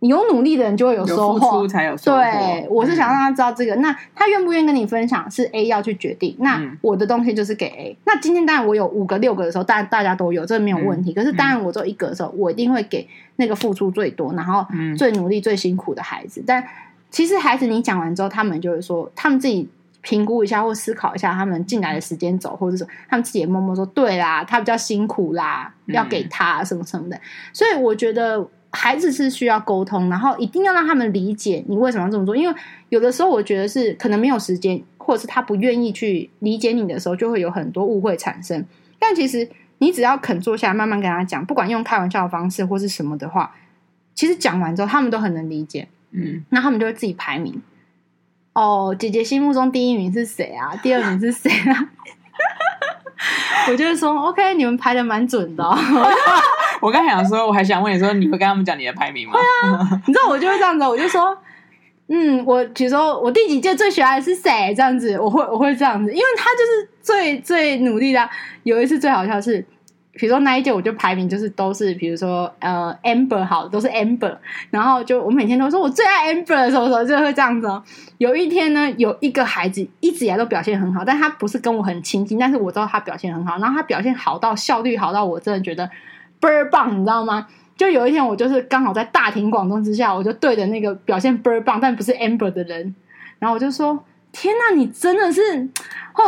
[0.01, 2.19] 你有努力的人就会有收获，有付出才有收获。
[2.19, 3.75] 对，我是想让他知道这个。
[3.77, 6.37] 嗯、那他愿不愿意跟你分享，是 A 要去决定。
[6.39, 7.93] 那我的东西就是给 A。
[7.93, 11.13] 嗯、那今天当然我有五个、六个的时候，当然大家都有，这个没有问题。
[11.13, 16.41] 嗯、可是当然我只有一个的时候，我一定会给那个付出最多，然后最努力、最辛苦的孩子。
[16.43, 16.65] 嗯、但
[17.11, 19.69] 其实孩子，你讲完之后，他们就会说，他们自己。
[20.03, 27.21] 评估一下或思考一下他们进来的时间走，或者说他们自己也默默说对啦，他比较辛苦啦，要给他什么什么的。
[27.53, 32.37] 所以我觉得孩子是需要沟通，然后一定要让他们理解你为什么要这么做。
[32.37, 32.55] 因为
[32.91, 38.65] 有的时候我觉得是可能没有时间，或者是他不愿意去理解你的时候，就会有很多误会产生。
[38.99, 43.55] 但其实你只要肯坐下来，慢慢跟他讲，不管用开玩笑的方式或是什么的话，
[44.15, 45.89] 其实讲完之后他们都很能理解。
[46.11, 47.63] 嗯，那他们就会自己排名。
[48.53, 50.77] 哦，姐姐心目中第一名是谁啊？
[50.83, 51.91] 第二名是谁啊？
[53.69, 55.65] 我就是说，OK，你们排的蛮准的。
[56.81, 59.35] 我刚想说，我还想问你说，你会跟他们讲你的排名吗？
[59.35, 61.37] 对啊，你知道我就会这样子，我就说，
[62.09, 64.75] 嗯，我比如说我第几届最喜欢的是谁？
[64.77, 68.29] 这样子，我会我会这样子，因为他就是最最努力的。
[68.63, 69.65] 有一次最好笑是。
[70.19, 74.35] 比如说那一届我就排名就是都是，比如说呃 Amber 好，都是 Amber，
[74.71, 77.85] 然后就我每天都说我最爱 Amber 的时候，时候就会这样子哦。
[78.17, 85.91] 有一天呢，有一个孩子一直以来都表现很好，但他不是跟我很亲近，但是我知道他表现很好，然后他表现好到效率好到我真的觉得
[86.41, 87.47] 倍儿棒，你知道吗？
[87.77, 92.95] 就有一天我就是刚好在大庭广众之下，我就对着那个表现倍儿棒但不是 Amber 的人，
[93.39, 95.41] 然后我就说：天哪，你真的是
[96.15, 96.23] 哦，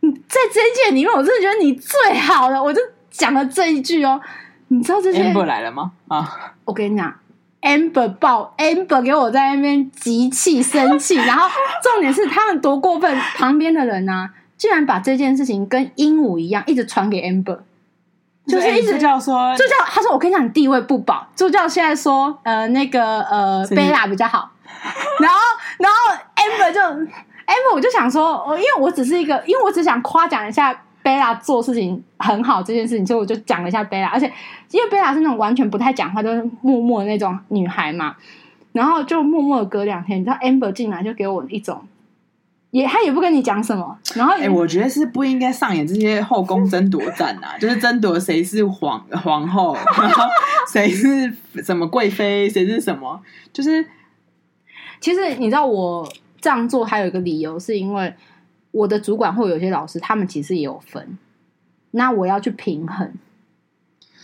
[0.00, 2.80] 你在这一届里面，我真的觉得你最好了，我就。
[3.12, 4.20] 讲了这一句哦，
[4.68, 5.90] 你知道这些 Amber 来了吗？
[6.06, 7.12] 啊，我跟你讲
[7.60, 11.48] ，Amber 爆 Amber 给我在那边急气生气，然后
[11.82, 17.58] 重点是他们多过分，旁边的人啊，竟然把这件事情跟鹦鹉一样，一直传给 Amber，
[18.46, 24.50] 就是一直叫说，就叫他说我跟你讲，你地位不保，就叫现在说呃那个呃贝拉比较好，
[25.20, 25.38] 然后
[25.78, 30.76] 然后 Amber 就 Amber 我就想说，我因为我只是一个，因为我只想夸奖一下。
[31.02, 34.30] 贝拉做事情很好这件事情，所以我就讲了一下贝拉，而且
[34.70, 38.14] 因为贝拉是那种完全不太讲话，就是默默的那种女孩嘛，
[38.72, 41.82] 然后就默默的隔两天，你知道 Amber 进来就给我一种，
[42.70, 50.24] 也他也不跟你讲什么，然后哎、欸，我觉得是不应该上演这些后宫争夺战啊，就是争夺谁是皇 皇后，然后
[50.72, 51.32] 谁是
[51.64, 53.20] 什么贵妃，谁是什么，
[53.52, 53.84] 就是
[55.00, 56.06] 其实你知道我
[56.40, 58.14] 这样做还有一个理由，是因为。
[58.72, 61.18] 我的主管或有些老师，他们其实也有分，
[61.90, 63.12] 那我要去平衡，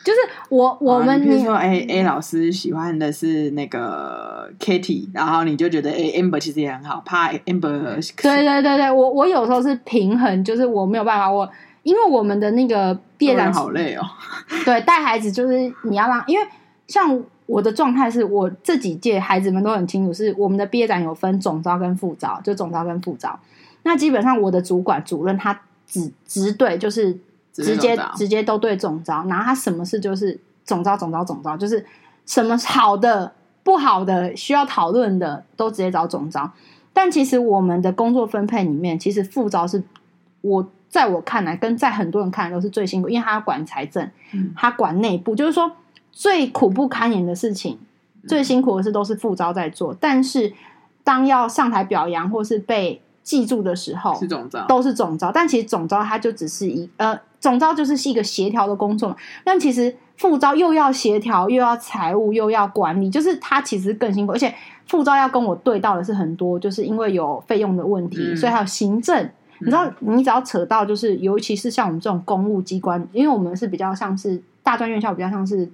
[0.06, 0.18] 就是
[0.50, 11.50] 我我们、啊、比如说 A A 老师喜欢的是那个 Kitty，然后你就觉得 A Amber 其实也很好，怕 Amber 对对对对，我我有时候是平衡，就是我没有办法，我
[11.82, 14.02] 因为我们的那个毕业展好累哦，
[14.64, 16.46] 对，带孩子就是你要让，因为
[16.86, 23.36] 像我的状态是我这几届孩子们都很清楚，是我们的毕业展有分总招跟副招，就总招跟副招。
[23.82, 27.18] 那基本上我的主管主任他只直对，就是
[27.64, 31.84] 直接直接都对总招，然后他什么事就是总招总招总招，就是
[32.26, 36.50] 什么好的不好的需要讨论的都直接找总招。
[36.92, 39.82] 但其实我们的工作分配里面，其实副招是
[40.40, 44.10] 我在我看来跟在很多人看来都是最辛苦，因为他要管财政，
[44.54, 45.72] 他管内部，就是说
[46.10, 47.78] 最苦不堪言的事情，
[48.26, 49.94] 最辛苦的事都是副招在做。
[50.00, 50.52] 但是
[51.04, 59.16] 当要上台表扬或是被记住的时候是总招，都是总招，但其实总招它就只是一呃，总招就是是一个协调的工作嘛。
[59.44, 64.32] 但其实副招又要协调，又要财务，又要管理，就是他其实更辛苦。
[64.32, 64.54] 而且
[64.86, 69.16] 副招要跟我对到的是很多，就是因为有费用的问题，嗯、所以还有行政。
[69.24, 75.68] 嗯、你知道，你只要扯到，就是尤其是像我们这种公务机关，因为我们是比较像是大专院校，比较像是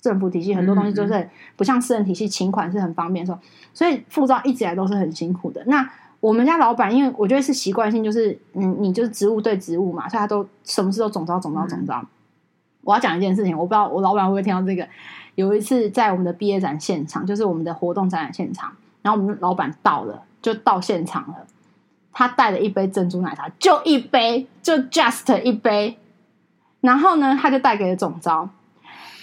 [0.00, 3.38] 政府体系，很多东西就是不像私人体系，请款是很方便的时候，
[3.72, 5.62] 所以副招一直以来都是很辛苦的。
[5.66, 5.90] 那
[6.24, 11.98] 我们家老板，因为我觉得是习惯性，就是嗯，你就是职务对职务嘛，所以他都什么事都总招总招总招。
[12.00, 12.06] 嗯、
[12.80, 14.88] 我要讲一件事情，我不知道我老板会不会听到这个。
[15.34, 21.46] 有一次在我们的毕业展现场，就是我们的活动展览现场，然后我们的老板到了，就到现场了。
[22.10, 25.98] 他带了一杯珍珠奶茶，就一杯，就 just 一杯。
[26.80, 28.48] 然后呢，他就带给了总招。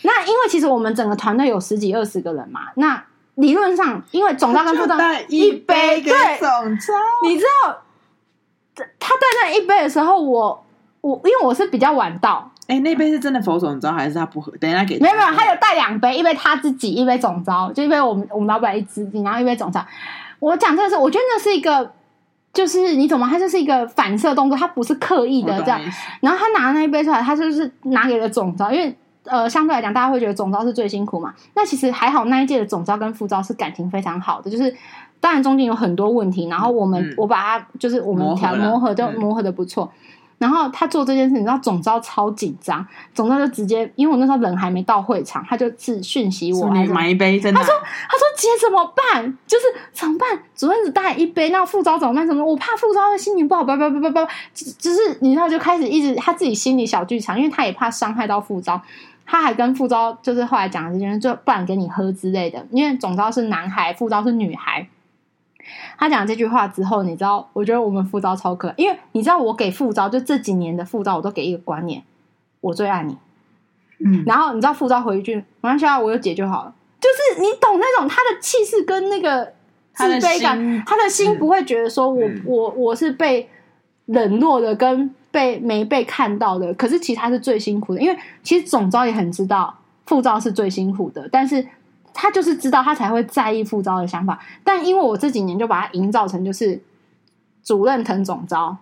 [0.04, 3.04] 那因为其实我们整个团队有十几二十个人嘛，那
[3.36, 7.78] 理论上，因为总召跟副召一杯给总账，你知道，
[9.00, 10.66] 他带那一杯的时候，我
[11.02, 14.52] 我因为我是比较晚到，哎、欸，那杯是真的否总招还是他不喝？
[14.58, 19.86] 等一下给没有没有，他有带两杯，一杯他自己，一杯总招，就一杯我们我们老板一支，然后一杯总招。
[20.40, 21.94] 我讲这个是，我觉得那是一个。
[22.54, 23.30] 就是你懂吗？
[23.32, 25.80] 他就是一个反射动作，他不是刻意的这样。
[26.20, 28.94] 然后他拿那一杯出来，他就是拿给了总招，因为
[29.26, 31.34] 呃，相对来讲，大家会觉得总招是最辛苦嘛。
[31.56, 34.76] 那其实还好，那一届的总招跟副招是感情非常好的，就是
[35.20, 39.92] 当然中间有很多问题，然后我们、嗯、我把它就是我们调磨合，就磨合的不错。
[39.94, 40.08] 嗯
[40.42, 47.60] 然后他做这件事，你知道总招超紧张，总招就直接，因为我那时候人还没到会场，他就自讯息我，你买一杯，真的。
[47.60, 47.76] 他说
[48.10, 49.38] ：“他说姐怎么办？
[49.46, 50.28] 就是怎么办？
[50.56, 52.26] 主任只带一杯，那副招怎么办？
[52.26, 52.44] 什么？
[52.44, 58.82] 我怕副招的心情不好，叭叭叭叭叭，只是你知道就开始一直他自己心里小剧场，因为他也怕伤害到副召，
[59.26, 64.88] 他还跟副招就是后来讲的这件事，就不然给你喝之类的，因为总招是男孩，副招是女孩。”
[65.98, 72.04] 他讲这句话之后，你知道，我觉得我们副招超可爱，因为你知道，我给副招就这几年的副招，我都给一个观念：
[72.60, 73.16] 我最爱你。
[74.04, 76.74] 嗯，然后你知道副召回一句：没关系啊，我有姐就好了。
[77.00, 79.54] 就是你懂那种他的气势跟那个
[79.94, 83.48] 自卑感，他的心不会觉得说我、嗯、我我是被
[84.08, 86.74] 冷落的，跟被没被看到的。
[86.76, 89.74] 可是其实他是最辛苦的，因为其实总招也很知道
[90.06, 91.66] 副招是最辛苦的，但是。
[92.14, 94.38] 他就是知道，他才会在意副招的想法。
[94.66, 96.78] 但因为我这几年就把它营造成就是
[97.64, 98.76] 主任疼总招，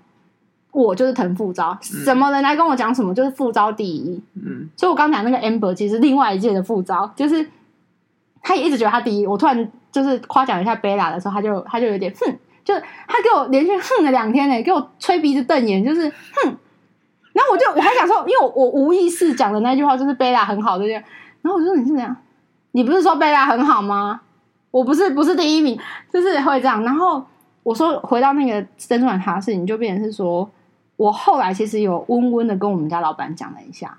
[0.72, 1.78] 我就是疼副招。
[1.80, 4.20] 什么人来跟我讲什么，就是副招第一。
[4.34, 7.48] 嗯，所以我刚讲那个 Amber 其实另外一届的副招，就是
[8.42, 9.28] 他也一直觉得他第一。
[9.28, 12.36] 我突然就是夸奖一下 Bella 的时候，他就他就有点哼，
[12.70, 16.56] 就是他给我连续哼了两天呢，给我吹鼻子瞪眼，就是哼。
[17.34, 21.02] 然后我就我还想说，因为我我无意识讲的那句话就是 Bella 很好的这样，
[21.42, 22.16] 然后我就说你是怎样？
[22.74, 24.22] 你不是说贝拉很好吗？
[24.70, 25.80] 我不是不是第一名，
[26.14, 26.84] 就是会这样。
[26.84, 27.26] 然后
[27.64, 30.48] 我说回到那个珍珠奶茶的事情，就变成是说，
[30.98, 33.98] 我后来其实有温温的跟我们家老板讲了一下，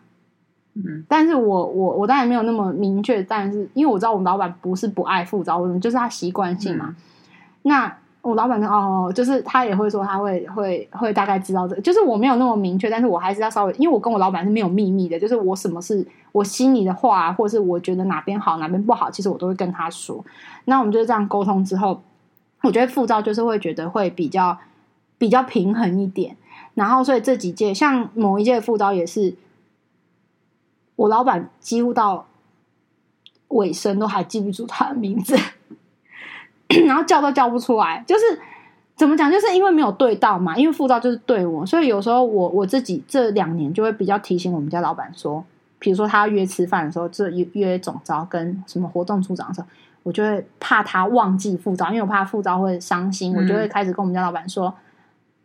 [0.74, 6.96] 嗯，但是我我我当然没有那么明确，但是因为我知道我们老板不是不爱副召，就是他习惯性嘛，嗯、
[7.62, 7.96] 那。
[8.22, 20.22] 我老板说哦，就是他也会说他会会会大概知道这，就是我没有那么明确，但是我还是要稍微，因为我跟我老板是没有秘密的，就是我什么是我心里的话，或是我觉得哪边好哪边不好，其实我都会跟他说。
[20.66, 22.02] 那我们就是这样沟通之后，
[22.62, 24.58] 我觉得副召就是会觉得会比较
[25.16, 26.36] 比较平衡一点。
[26.74, 29.34] 然后所以这几届像某一届副招也是，
[30.96, 32.26] 我老板几乎到
[33.48, 35.38] 尾声都还记不住他的名字。
[36.86, 38.24] 然后叫都叫不出来，就是
[38.96, 39.30] 怎么讲？
[39.30, 40.56] 就是因为没有对到嘛。
[40.56, 45.44] 因为副照就是对我，所以有时候我我自己这两年就会比较提醒我们家老板说，
[45.78, 49.66] 比如说他要约吃饭的时候，这约约总招跟什么活动处长的时候，
[50.02, 54.76] 我就会怕他忘记副招，因为我怕副招会伤心，我就会开始跟我们家老板说：“嗯、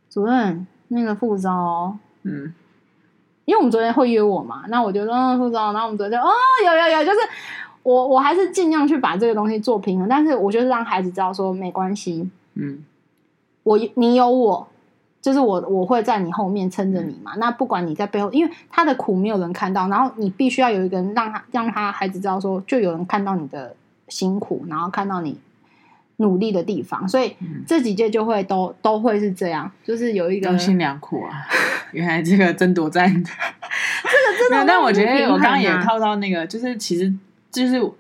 [0.10, 2.54] 主任，那个副招，嗯，
[3.46, 6.32] 因为我们昨天会约我嘛，那我就说、嗯、副招，然后我们昨天就哦，
[6.66, 7.18] 有有有，就是。”
[7.86, 12.84] 我我还是尽量去把这个东西做平衡，但是我就是让孩子知道说没关系，嗯，
[13.62, 14.68] 我你有我，
[15.22, 17.34] 就是我我会在你后面撑着你嘛。
[17.36, 23.76] 嗯、那不管你在背后，因为他的苦没有人看到，然后你必须要有一个人让他让他孩子知道说，就有人看到你的
[24.08, 25.38] 辛苦，然后看到你
[26.16, 27.36] 努力的地方，所以
[27.68, 31.46] 这几届就会都都会是这样，就是有一个用心良苦啊。
[31.94, 33.30] 原来这个争夺战， 这个
[34.50, 37.14] 真的，但我觉得我刚刚也套到那个，就是其实。
[37.56, 37.92] 就是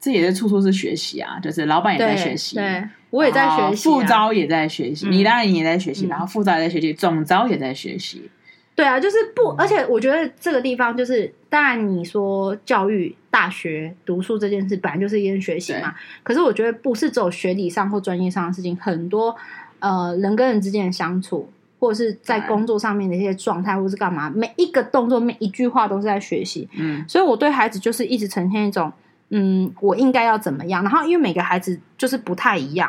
[0.00, 8.30] 这也是处处是学习啊，就是老板也在学习，对，我也在学习，啊，副招也在学习，你当然也在学习，嗯、然后副招也在学习，总招也在学习。
[8.74, 19.36] 对啊，就是不，而且我觉得这个地方就是，当然你说教育大学读书这件事本来就是一件学习嘛，可是我觉得不是只有学理上或专业上的事情，很多
[19.78, 21.50] 呃人跟人之间的相处。
[21.82, 26.68] 或者是在工作上面的一些状态，或是干嘛，每一个动作、每一句话都是在学习。
[26.78, 28.92] 嗯，所以我对孩子就是一直呈现一种，
[29.30, 30.84] 嗯，我应该要怎么样。
[30.84, 32.88] 然后因为每个孩子就是不太一样，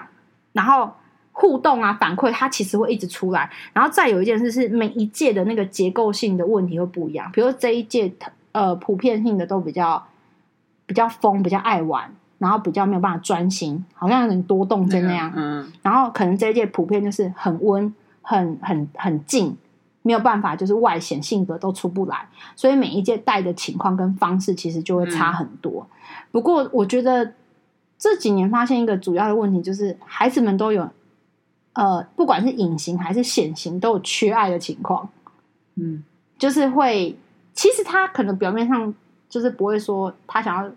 [0.51, 0.91] 然后
[1.31, 3.49] 互动啊、反馈，它其实会一直出来。
[3.73, 7.27] 然后再有一件事是，每一届的那个结构性的问题会不一样。
[7.33, 8.13] 比如说这一届，
[8.51, 10.05] 呃，普遍性的都比较
[10.85, 15.33] 比较疯，比较爱玩，然后比较没有办法专心，好像有点多动症那样。
[15.35, 17.91] 嗯，然后可能这一届普遍就是很温。
[18.23, 19.55] 很很很近，
[20.01, 25.87] 没有办法，就是外显性格都出不来，所以每一届带的情况跟方式其实就会差很多。
[25.91, 25.95] 嗯、
[26.31, 27.33] 不过我觉得
[27.99, 30.89] 这几年发现一个主要的问题，就是孩子们都有
[31.73, 35.09] 呃，不管是隐形还是显形，都有缺爱的情况。
[35.75, 36.03] 嗯，
[36.37, 37.17] 就是会，
[37.53, 38.93] 其实他可能表面上
[39.27, 40.71] 就是不会说他想要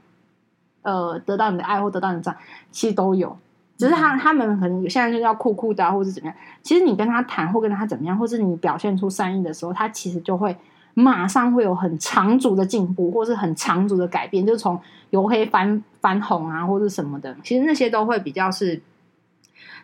[0.83, 2.37] 呃得到你的爱或得到你的赞，
[2.71, 3.37] 其实都有。
[3.79, 6.35] 只是他他们可能现在就要酷酷的，啊，或者怎么样。
[6.63, 10.57] 其实你跟他谈或跟他怎么样，或是你表现出善意的时候，他其实就会
[10.95, 17.37] 马上会有很长足的进步，或是很长足的改变，就从由黑翻翻红啊，或者什么的。
[17.45, 18.81] 其实那些都会比较是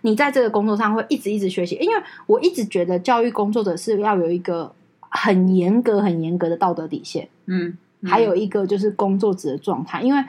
[0.01, 1.75] 你在这个工作上会一直一直学习。
[1.75, 7.29] 因为我一直觉得教育工作者是要有一个很严格、很严格的道德底线。
[7.45, 10.25] 嗯，嗯，还有一个就是工作者的状态，因为。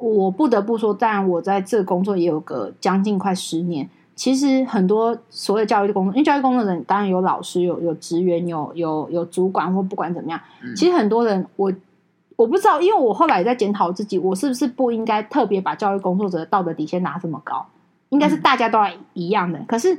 [0.00, 3.88] 我不得不说，当然我在这工作也有个将近快十年。
[4.16, 10.40] 其实很多所谓教育的工作，因为教育工作人当然有老师、有有职员、有有有主管或不管怎么样。
[10.62, 11.72] 嗯、其实很多人，我
[12.36, 17.66] 我不知道，因为我后来也在检讨自己，我是不是不应该特别把教育工作者的道德底线拿这么高？
[18.10, 19.58] 应该是大家都要一样的。
[19.58, 19.98] 嗯、可是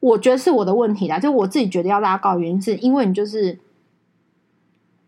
[0.00, 3.56] 我觉得是我的问题啦，就我自己觉得要拉高原因，是因为你就是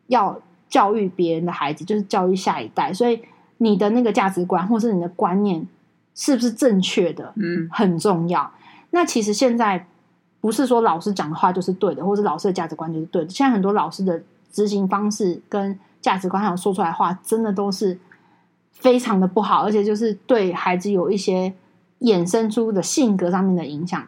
[0.07, 3.21] 要教育别人的孩子，就是教育下一代，所以。
[3.59, 5.67] 你的那个价值观，或是你的观念，
[6.15, 7.33] 是不是正确的？
[7.37, 8.51] 嗯，很重要。
[8.91, 9.87] 那其实现在
[10.41, 13.29] 不是说老师讲的话就是对的，或是老师的价值观就是对的。
[13.31, 17.99] 现在很多老师的执行方式跟价值观，还有说出来的话，真的都是
[18.73, 21.55] 非常的不好，而且就是对孩子有一些
[22.01, 24.03] 衍生出的性格上面的影响。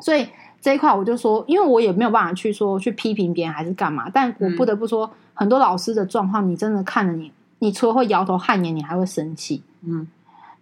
[0.00, 0.26] 所以
[0.60, 7.32] 这一块，我就说，因为我也没有办法去说去批评别人还是干嘛，但我不得不说，很多老师的状况，你真的看了你。
[7.62, 9.62] 你除了会摇头汗颜，你还会生气。
[9.82, 10.04] 嗯，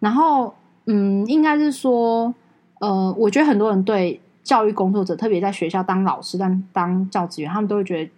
[0.00, 2.34] 然后嗯，应该是说，
[2.78, 8.10] 呃，我觉得很多人对教育工作者，特别在学校当老师、当当教职员，他们都会觉得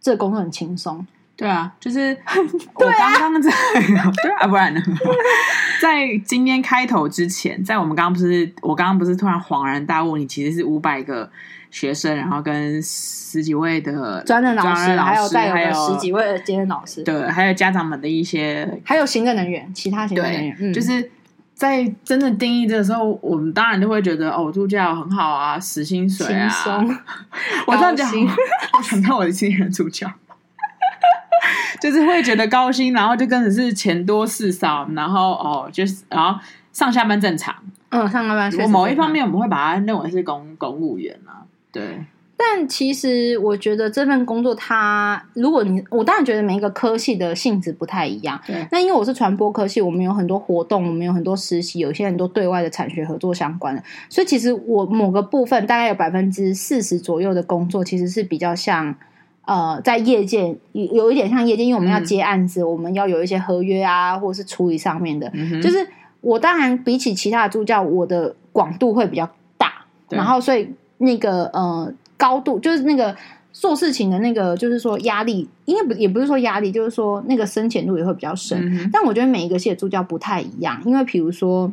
[0.00, 1.06] 这个工作很轻松。
[1.36, 2.16] 对啊，就是
[2.72, 4.80] 我刚刚在，对啊，对啊，不然呢？
[5.82, 11.28] 在今天开头之前，在我们刚刚不是，我刚刚不是突然恍然大悟，你其实是五百个。
[11.76, 21.10] 学生，然后跟十几位的专任老师，还有带有十几位的兼任老师，对，还有家长们的一些，还有行政人员，其他行政人员，嗯、就是
[21.52, 26.50] 在真正定义这个时候，我们当然都会觉得哦，助教很好啊，死薪水啊，
[27.66, 28.10] 我这样讲，
[28.78, 30.10] 我想到我的新人助教，
[31.82, 36.40] 就是会觉得高薪，然后就跟着是钱多事少，然后哦，就是然后
[36.72, 37.54] 上下班正常，
[37.90, 41.25] 嗯，上下班，我某一方面我们会把它认为是公公务员啊。
[41.72, 42.04] 对，
[42.36, 48.40] 但其实我觉得这份工作它，它如果你我当然觉得每一个科系的性质不太一样。
[48.46, 58.94] 对，那因为我是传播科系，我们有很多活动，我们有很多实习，有些很多对外的产学合作相关的，所以其实我某个部分大概有百分之四十左右的工作，其实是比较像
[59.44, 65.86] 呃，在业界有有一点像业界，因为我们要接案子，嗯、我们要有一些合约啊，或者是处理上面的，嗯、就是
[66.20, 70.70] 我当然比起其他的助教，我的广度会比较大，然后所以。
[70.98, 73.16] 那个呃高度就是那个
[73.52, 78.58] 做事情的那个，就是说压力，应该不也不是说压力，就是说那个深浅度也会比较深。
[78.60, 81.72] 嗯、但我觉得每一个系的助教不太一样，因为比如说，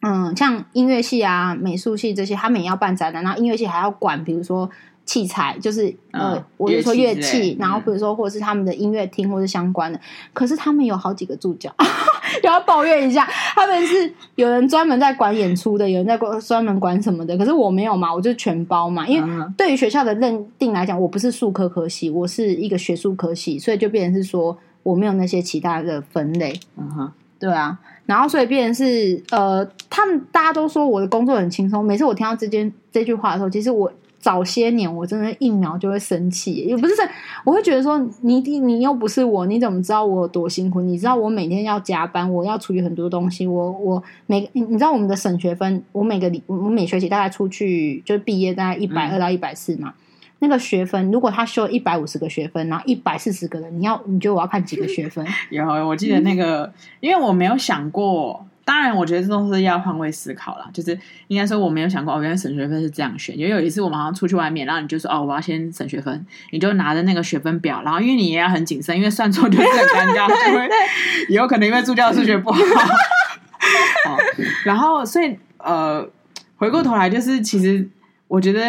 [0.00, 4.70] 嗯，像音乐系啊、美术系这些，他们也要办展览，然后音乐系还要管，比如说。
[5.04, 10.00] 器材就是呃，嗯、我就说乐器，然后比如说或者是他们的音乐厅或者相关的，嗯、
[10.32, 11.74] 可是他们有好几个助教，
[12.44, 27.76] 要抱怨一下，他们是有人专门在管演出的，有人在管专门管什么的，可是我没有嘛，我就全包嘛，因为对于学校的认定来讲，我不是术科科系，我是一个学术科系，所以就变成是说我没有那些其他的分类，嗯哼，对啊，
[28.06, 33.92] 然后所以变成是呃，他们大家都说我的工作很轻松，每次我听到这件这句话的时候，其实我。
[34.22, 36.94] 早些年我真的一秒就会生气，也不是，
[37.44, 40.80] 我会觉得说你你你又不是我，你怎么知道我有多辛苦？
[40.80, 49.94] 你知道我每天要加班，我要处理很多东西，我我每你你知道我们的省学分，我每个礼我每学期大概出去就是毕业大概一百二到一百四嘛，嗯、
[50.38, 55.26] 那个学分如果他修一百五十个学分，然后一百四十个人，你要你觉得我要看几个学分？
[55.50, 58.46] 有，我记得那个，嗯、因为我没有想过。
[58.64, 60.68] 当然，我觉得这都是要换位思考啦。
[60.72, 60.98] 就是
[61.28, 63.36] 应该说，我没有想过哦，原来省学分是这样选。
[63.36, 70.68] 因为有一次我们好像出去外面，然后你就说哦，我要先省学分，你就拿着那个学分表，然后因为你也要很谨慎，因为算错就是很尴尬，就会
[71.28, 72.60] 以后可能因为助教数学不好。
[72.60, 74.18] 哦，
[74.64, 76.08] 然后所以呃，
[76.56, 77.88] 回过头来就是其实。
[78.32, 78.62] 我觉得，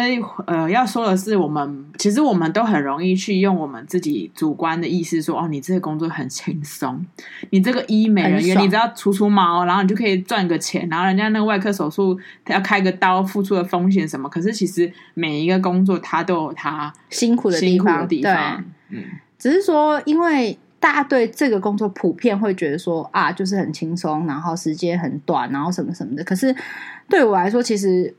[0.46, 7.02] 呃，要说的是，我们其实我们都很容易去用我们自己主观的意思说，哦，你这个工作很轻松，
[7.48, 14.28] 你这个医美人员，你只要除除毛，然后你就可以赚个钱，然后人家那个外科手术，他要开个刀，付出的风险什么？
[14.28, 18.30] 可是其实每一个工作，它都有它辛苦的地方，对，
[18.90, 19.02] 嗯，
[19.38, 26.22] 只是说，因为大家对这个工作普遍会觉得说，啊，就是很轻松，然后时间很短，然后什么什么的。
[26.22, 26.54] 可是
[27.08, 28.14] 对我来说，其实。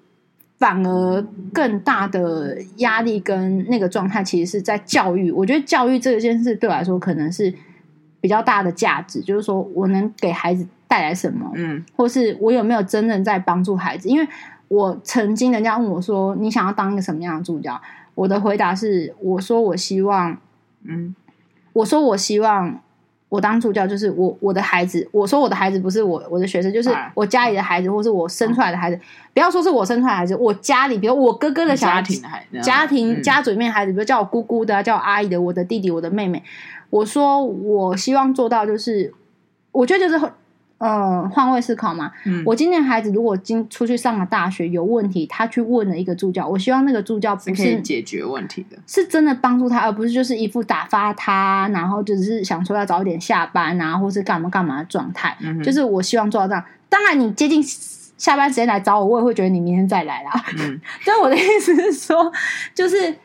[0.58, 1.22] 反而
[1.54, 5.32] 更大的压力跟那个状态，其实是在教育。
[5.32, 7.54] 我觉得教育这件事对我来说，可能是
[8.22, 14.08] 比较大的价值，就是说我能给孩子带来什么，嗯，或是我有没有真正在帮助孩子？
[14.08, 14.28] 因为
[14.68, 17.80] 我曾经人家问我说，你想要当一个什么样的助教？
[18.16, 20.38] 我的回答是，我说我希望，
[20.86, 21.14] 嗯，
[21.74, 22.82] 我说我希望
[23.36, 29.00] 我当助教，就是我我的孩子，我说我的孩子不是我我的学生，就是我家里的孩子，或是我生出来的孩子，
[29.34, 36.42] 不要说是我生出来的孩子，我家里，比如我哥哥的小孩，家庭的孩子，家庭家族里面孩子，比如叫我姑姑的，叫我阿姨的，我的弟弟，我的妹妹，
[36.90, 39.14] 我说我希望做到，就是
[39.72, 40.32] 我觉得就是。
[40.78, 42.12] 呃，换位思考嘛。
[42.26, 55.38] 嗯，我今天孩子如果今出去上了大学有问题，他去问了一个助教，我希望那个助教不是，解决问题的，是真的帮助他，而不是就是一副打发他，然后只是想说要早一点下班啊，或是干嘛干嘛的状态。
[55.42, 56.64] 嗯，就是我希望做到这样。
[56.90, 57.64] 当然，你接近
[58.18, 60.32] 下班时间来找我，我也会觉得你明天再来啦。
[60.60, 62.32] 嗯， 但我的意思是说，
[62.74, 63.16] 就是。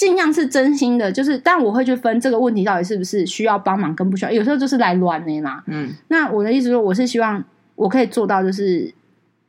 [0.00, 5.62] 尽量是真心的，就是，但我会去分这个问题到底是不是需要帮忙跟不需要，有时候就是来乱的嘛。
[5.66, 7.44] 嗯，那我的意思说，我是希望
[7.74, 8.94] 我可以做到，就是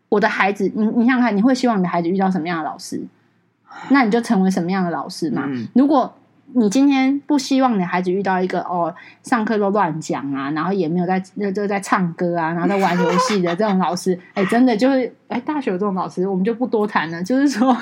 [0.09, 3.01] 我的孩子，你你想想看，你会希望你的孩子遇到什么样的老师，
[3.91, 5.43] 那你就成为什么样的老师嘛。
[5.47, 6.13] 嗯，如果
[6.53, 8.93] 你今天不希望你的孩子遇到一个哦，
[9.23, 11.17] 上课都乱讲啊，然后也没有在
[11.55, 17.73] 就在唱歌啊，然后在玩游戏的这种老师，哎，真的就是哎，大学有这种老师，我们就不多谈了，就是说。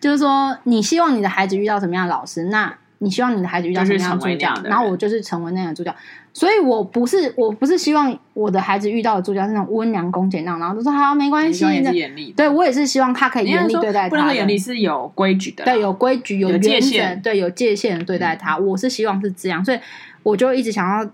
[0.00, 2.44] 就是说，你希望你的孩子遇到什么样的老师？
[2.44, 4.54] 那你希望你的孩子遇到什么样的助教？
[4.64, 5.94] 然后我就是成为那样的助教。
[6.32, 11.64] 所以我不是，我不是希望我的孩子遇到的助教是那种温良恭俭让，然后就说好没关系。
[12.34, 14.08] 对我也是希望他可以严厉对待他。
[14.08, 18.56] 不能说严厉是有规矩的，对，有规矩、有界限，对，有界限对待他。
[18.56, 19.78] 我是希望是这样，所以
[20.22, 21.04] 我就一直想要，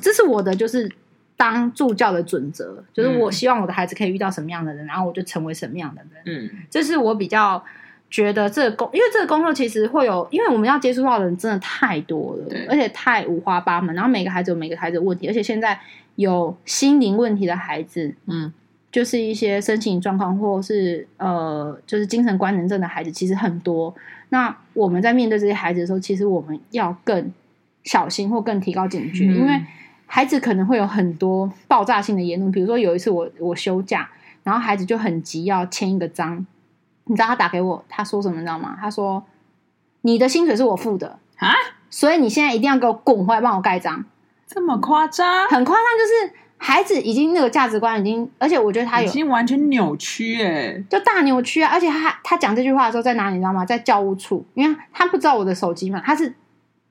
[0.00, 0.88] 这是我的就是
[1.36, 6.22] 当助教的准则，就是我希望我的孩子可以遇到什么样的人，然后我就成为什么样的人。
[6.26, 7.64] 嗯，这是我比较。
[8.12, 13.94] 觉得这个工，因为这个工作其实会有，因为我们要接触到的人真的太多了，而且太五花八门。
[13.94, 15.80] 然后每个孩子有每个孩子的问题，而且现在
[16.16, 18.52] 有心灵问题的孩子，嗯，
[18.90, 23.94] 就是一些身心状况，或是呃，就是精神官能症的孩子，其实很多。
[24.28, 27.32] 那我们在面对这些孩子的时候，其实我们要更
[27.84, 29.58] 小心，或更提高警觉，嗯，因为
[30.04, 32.52] 孩子可能会有很多爆炸性的言论。
[32.52, 34.10] 比如说有一次我我休假，
[34.42, 36.46] 然后孩子就很急要签一个章。
[37.04, 38.36] 你知道他打给我，他说什么？
[38.36, 38.76] 你知道吗？
[38.80, 39.24] 他说
[40.02, 41.52] ：“你的薪水是我付的啊，
[41.90, 44.04] 所以你现在一定要给我滚回来帮我盖章。”
[44.46, 45.48] 这么夸张？
[45.48, 51.70] 很夸张，就是孩子已经那个价值观已经，而且我觉得他有已经完全扭曲哎，就大扭曲啊！
[51.72, 53.36] 而且他他讲这句话的时候在哪里？
[53.36, 53.64] 你知道吗？
[53.64, 56.34] 在教务处，因为他不知道我的手机嘛，他是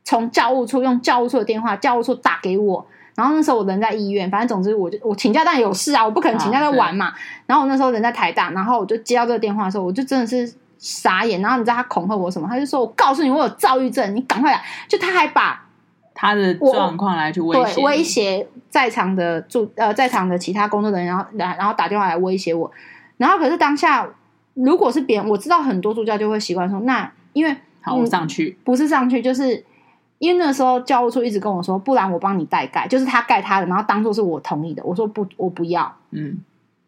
[0.04, 2.86] 从教务处用教务处的电话，教务处打给我。
[3.16, 7.14] 然后那时候我人在医院，反正总之我就我请假，但有事啊，我不可能请假在玩嘛。
[7.46, 11.42] 然后我那时候人在台大，然后我就接到这个电话的时候，我就真的是傻眼。
[11.42, 12.48] 然后你知道他恐吓我什么？
[12.48, 15.68] 他就说：“我告诉你，我有躁郁症，你赶快来。”就他还把
[16.16, 22.72] 他的状况来去威胁，对，威胁在场的助呃在场的其他工作人员，然后然然后打电话来威胁我。
[23.18, 24.08] 然后可是当下
[24.54, 29.66] 如果是别人，我知道很多助教就会习惯说：“那因为好，我上去不是上去就是。”
[30.22, 34.84] 因为那个时候教务处一直跟我说，不然我帮你代盖，就是他盖他的，然后当做是我同意的。
[34.84, 35.92] 我说不，我不要。
[36.12, 36.38] 嗯，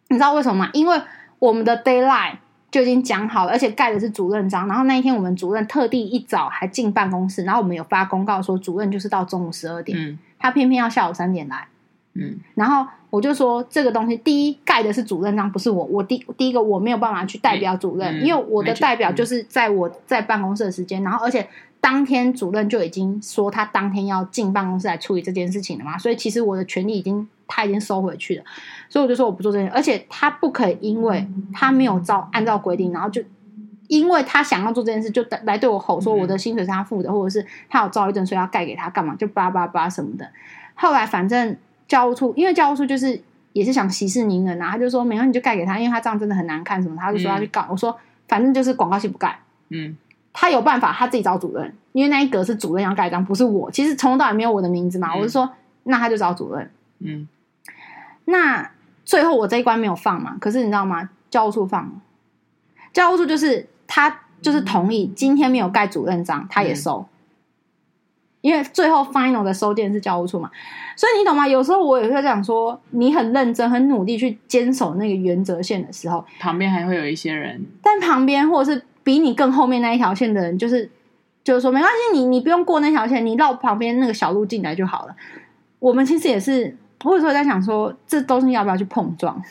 [0.09, 0.69] 你知道为什么吗？
[0.71, 1.01] 因为
[1.39, 2.36] 我们的 deadline
[2.69, 4.67] 就已经讲好了，而且盖的是主任章。
[4.67, 11.67] 然后那一天我们主任特地一早还进办公室，然后我们有发公告说主任就是到中午十二点，嗯，他偏偏要下午三点来。
[12.13, 15.84] 嗯，然后我就说这个东西，第一盖的是主任章，不是我。
[15.86, 21.49] 我第第一个我没有办法去代表主任，嗯，因为我的代表就是在我在办公室的时间，然后而且。
[21.84, 28.43] 当天主任就已经说他当天要进办公室来处理这件事情了嘛，所以其实我的权利已经他已经收回去了，
[28.88, 33.21] 所以我就说我不做这件事，而且他不可以因为他没有照按照规定，然后就
[33.89, 40.25] 因为他想要做这件事就来对我吼说我的薪水是他付的，或者是他有躁郁症所以要盖给他干嘛就叭叭叭什么的。
[40.75, 43.21] 后来反正教务处因为教务处就是
[43.51, 47.67] 也是想息事宁人啊，他就说没关系你就盖给他，因为他这样真的很难看什么，他就说要去告。
[47.69, 47.93] 我说
[48.29, 49.97] 反正就是广告系不盖，嗯。
[50.34, 53.69] 他有办法，他自己找主任，因为那一格是主任要盖章，不是我。
[53.69, 55.13] 其实从头到尾没有我的名字嘛。
[55.13, 55.47] 嗯、我是说，
[55.84, 56.71] 那他就找主任。
[56.99, 57.27] 嗯，
[58.25, 58.71] 那
[59.05, 60.36] 最后我这一关没有放嘛。
[60.41, 61.07] 可是你知道吗？
[61.29, 61.91] 教务处放了，
[62.91, 66.97] 教务处就是他就是同意，今天没有盖主任章，他也收。
[66.97, 67.09] 嗯、
[68.41, 70.49] 因为最后 final 的收件是教务处嘛，
[70.95, 71.47] 所以你懂吗？
[71.47, 78.84] 有时候我也会讲说，你很认真、很努力去坚守那个原则线的时候，旁边还会有一些人，但旁边或者是。
[79.04, 80.89] 比你更后面那一条线的人，就是
[81.43, 85.16] 就是说没关系，你你不用过那条线，你绕旁边那个小路进来就好了。
[85.80, 89.41] 我们其实也是，我有时候在想说，这东西要不要去碰撞？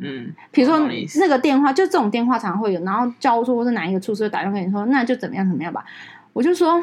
[0.00, 0.88] 嗯，比如说
[1.18, 5.84] 那个电话，就这种电话常会有，然后教务处或是哪一个处室打电话跟你说，那就怎么样怎么样吧。
[6.32, 6.82] 我就说，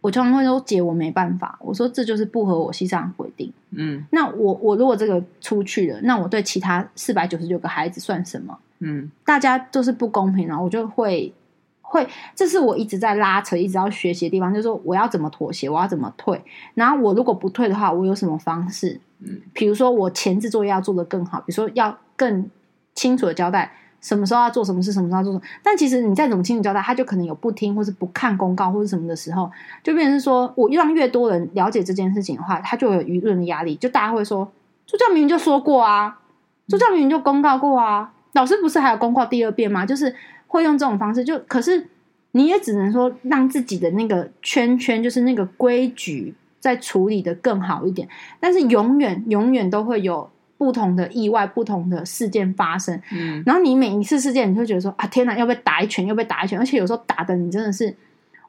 [0.00, 1.58] 我常常会说姐，我没办法。
[1.60, 3.52] 我说这就是不合我系上的规定。
[3.72, 8.56] 嗯，那我我如果这个出去了，那我对其他四百九十九个孩子算什么？
[8.80, 11.32] 嗯，大家就是不公平，然后我就会
[11.80, 16.42] 会，这是我一直在拉扯，一直要学习的地方，就是说我要怎么妥协，我要怎么退。
[16.74, 19.00] 然后我如果不退的话，我有什么方式？
[19.20, 22.50] 嗯，比如说我前置作业要做的更好，比如说要更
[22.94, 23.72] 清楚的交代。
[24.00, 25.44] 什么时候要做什么事，什么时候要做什么？
[25.62, 29.50] 但其实你再怎么清楚交代，他就可能有不听，或是不看公告，或者什么的时候，
[29.82, 34.50] 就变成是说，我让越多人了解这件事情的话，他就有舆论的压力，就大家会说，
[34.86, 36.18] 助教明明就说过啊，
[36.66, 39.84] 助教明明就公告过啊，老师不是还有公告第二遍吗？
[39.86, 40.14] 就是
[40.46, 41.86] 会用这种方式，就可是
[42.32, 48.08] 你也只能说让自己的那个圈圈，就是那个规矩，在处理的更好一点，
[48.38, 50.30] 但是永远永远都会有。
[50.60, 57.96] 不同的意外，不同的事件发生，嗯，然后你每一次事件，你就会觉得说啊，天哪，要被打一拳，要被打一拳，而且有时候打的你真的是，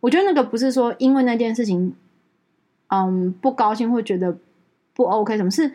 [0.02, 1.96] 我觉得那个不是说因为那件事情，
[2.90, 4.38] 嗯，不高兴会觉得
[4.94, 5.72] 不 OK，什么是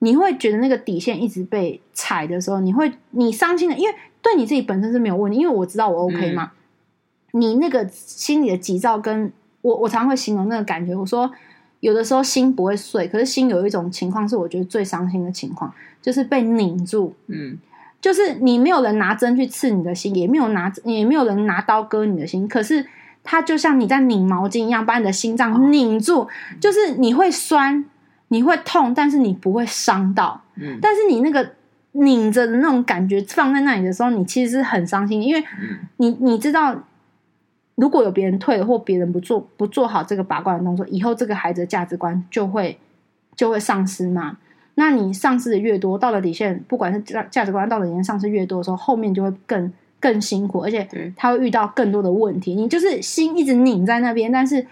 [0.00, 6.50] 你会觉得那个底线一直被踩的时候，你会你伤心的，因为对你自己本身是没有问题，因为我知道我 OK 嘛，
[7.32, 9.32] 嗯、你那个心里的急躁，跟
[9.62, 11.30] 我我常常会形容那个感觉，我说。
[11.80, 15.72] 有的时候心不会碎，可是心有一种情况是我觉得最伤心的情况，
[16.02, 17.14] 就是被拧住。
[17.28, 17.56] 嗯，
[18.02, 22.84] 就是你没有人拿针去刺你的心，也没有拿也没有人拿刀割你的心，可是
[23.24, 26.20] 它就像你在拧毛巾一样，把你的心脏拧住。
[26.20, 26.28] 哦、
[26.60, 27.82] 就是你会酸，
[28.30, 30.42] 你会痛，但是你不会伤到。
[30.56, 31.48] 嗯，但是你那个
[31.92, 35.44] 拧着的那种感觉放在那里的时候，你其实是很伤心，因为
[35.98, 36.74] 你你知道。
[37.76, 42.78] 如果有别人退了，或别人不做不做好这个拔罐的动作，以后这个孩子的价值观就会
[43.34, 44.36] 就会丧失嘛。
[44.74, 52.54] 那你丧失的越多，到了底线，不管是价价值观到了底线丧失越多的时候，后面就会更更辛苦，而且他会遇到更多的问题。
[52.54, 54.66] 你就是心一直拧在那边，但是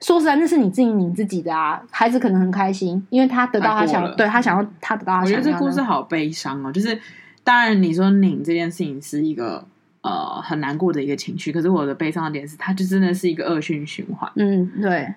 [0.00, 1.82] 说实在，那是你自己拧自己的啊。
[1.90, 5.38] 孩子可能很开心，因为他得到他想，对他想要他得到他想要。
[5.38, 6.72] 我觉得这故事好悲伤哦。
[6.72, 6.98] 就是
[7.42, 9.66] 当然你说拧这件事情是一个。
[10.00, 11.50] 呃，很难过的一个情绪。
[11.50, 14.30] 可是我的悲伤的点是，它就真的是一个恶性循环。
[14.36, 15.12] 嗯，对。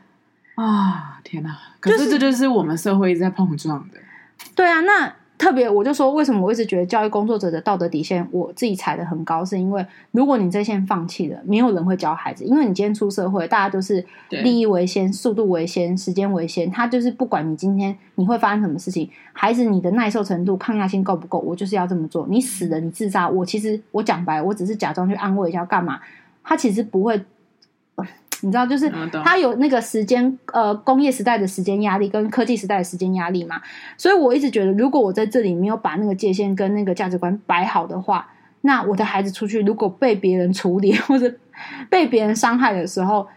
[0.55, 1.55] 啊，天哪！
[1.79, 3.99] 可是这就是我们社会一直在碰撞的。
[4.39, 5.13] 就是、对啊，那。
[5.41, 22.27] 特别，我就说，为什么我一直觉得教育工作者的道德底线，我自己踩得很高，是因为如果你这线放弃了，没有人会教孩子，因为你今天出社会，大家都是利益为先、速度为先、时间为先，他就是不管你今天你会发生什么事情，孩子你的耐受程度、抗压性够不够，我就是要这么做。
[22.29, 25.99] 你死了，你自杀，我其实我讲白，我只是假装去安慰一下，干嘛？
[26.43, 27.19] 他其实不会。
[28.41, 28.91] 你知道，就是
[29.23, 33.61] 他有那个时间，呃，工业时代的时间压力跟科技时代的时间压力嘛。
[33.97, 38.27] 所以我一直觉得，如果我在这里没有把那个界限跟那个价值观摆好的话，
[38.61, 41.33] 那我的孩子出去如果被别人处理 或者
[41.89, 43.27] 被别人伤害的时候，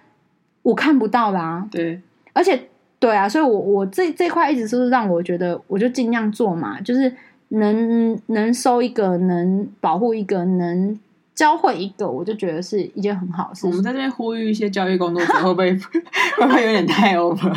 [0.62, 1.68] 我看不到啦。
[1.70, 2.00] 对，
[2.32, 7.14] 而且对啊，所以我我这这块一直都是让我觉得，我就尽量做嘛，就是
[7.48, 10.98] 能能收一个，能保护一个，能。
[11.34, 13.70] 教会一个，我就觉得是一件很好的事情。
[13.70, 15.74] 我们在这边呼吁一些教育工作者，会不会
[16.38, 17.52] 会不会有点太 over？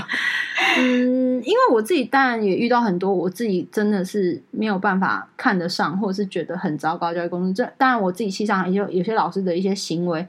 [0.80, 7.54] 嗯，因为我自己当然也遇到很多，我自己真的是没有办法看得上，或者是觉得很糟糕教育工作。
[7.54, 10.28] 这当然我自己系上也有有些老师的一些行为，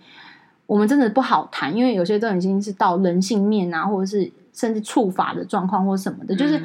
[0.67, 6.37] 我们真的不好谈，因为有些都已经是到人性面啊，或者是甚至触法的状况或什么的。
[6.37, 6.59] 就是、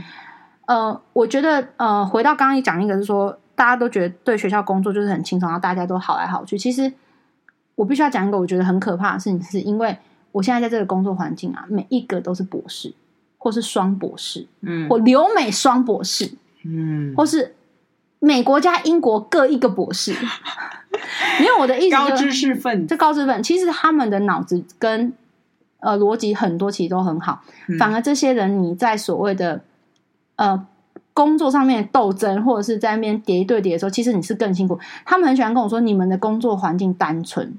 [0.66, 3.40] 嗯、呃，我觉得呃，回到刚刚你讲一个，是说。
[3.56, 6.58] 大家都觉得对学校工作就是很轻松，然后大家都好来好去。
[6.58, 6.92] 其实
[7.76, 9.98] 我必须要讲一个我觉得很可怕的事情，是因为
[10.32, 12.94] 我现在在这个工作环境啊，每一个都是博士，
[13.38, 16.32] 或是双博士，嗯，或留美双博士，
[16.66, 17.56] 嗯，或是
[18.20, 20.14] 美国加英国各一个博士。
[21.40, 25.14] 因为我的意思，高知识分，这高知识分，其实他们的脑子跟
[25.80, 29.62] 呃逻辑很多其实都很好，嗯，反而这些人你在所谓的
[30.38, 30.66] 呃。
[31.14, 34.80] 工作上面斗争，或者是在那边叠一对叠的时候，其实你是更辛苦。
[35.06, 37.54] 他们很喜欢跟我说，你们的工作环境单纯。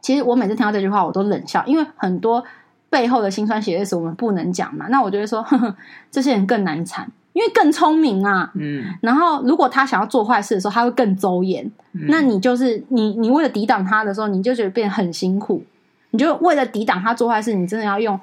[0.00, 2.44] 其实我每次听到这句话，我都冷笑，因为很多
[2.90, 4.86] 背后的辛酸血泪史我们不能讲嘛。
[4.90, 5.74] 那我就会说呵呵，
[6.10, 8.52] 这些人更难缠，因为更聪明啊。
[8.54, 8.84] 嗯。
[9.00, 11.64] 然后，如果他想要做坏事的时候，他会更周延。
[11.94, 12.02] 嗯。
[12.08, 15.64] 那你就是你，你为了抵挡他的时候，你就觉得变得很辛苦。
[16.10, 18.20] 你就为了抵挡他做坏事，你真的要用。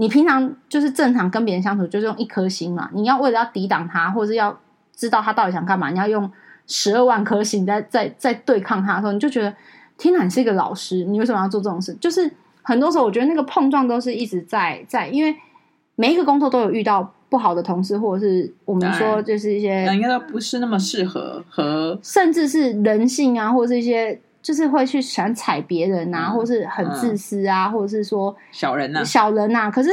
[0.00, 2.88] 你平常就是正常跟别人相处，就是用一颗心嘛。
[2.94, 4.56] 你要为了要抵挡他，或者是要
[4.94, 6.30] 知道他到底想干嘛，你要用
[6.68, 9.52] 十二万颗心在在在对抗他的时候，你就觉得
[9.96, 11.92] 天哪，你是一个老师，你为什么要做这种事？
[11.94, 12.30] 就是
[12.62, 15.34] 很多时候，我觉得那个碰撞都是一直在在，因为
[15.96, 24.20] 每一个工作都有遇到不好的同事，或者是我们说就是一些，应该都不是那么适合和，甚至是人性啊，或者是一些。
[24.48, 29.70] 就是会去想踩别人啊，嗯、或是很自私啊，嗯、或者是说小人呐，小人呐、啊。
[29.70, 29.90] 可是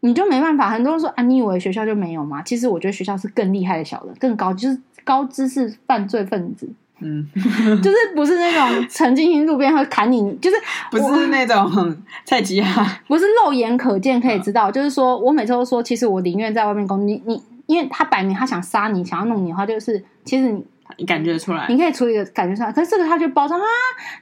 [0.00, 2.42] 你就没办法，很多人说啊，你以为学校就没有吗？
[2.42, 6.68] 其实我觉得学校是更厉害的小人，更高就是高知识犯罪分子。
[6.98, 7.24] 嗯，
[7.80, 10.56] 就是不是那种曾经路边会砍你，就是
[10.90, 14.68] 不是那种菜鸡啊， 不是肉眼可见可以知道。
[14.68, 20.64] 嗯、就是说我每次都说，其实我宁愿在外面工，你你，因为他摆明他想杀你，想要弄你的话，就是其实你
[20.98, 22.72] 你感觉出来，你可以处理的感觉出来。
[22.72, 23.66] 可是这个他就包装啊，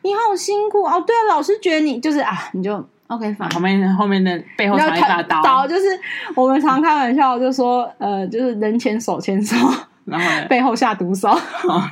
[0.03, 1.03] 你好辛苦哦。
[1.07, 2.75] 对啊，老师觉得你就是啊，你就
[3.09, 5.87] OK 反、啊、后面后面的背后藏一把刀，刀就是
[6.35, 9.57] 我们常开玩笑就说，呃，就是人前手牵手，
[10.05, 11.29] 然后背后下毒手。
[11.29, 11.83] 哦。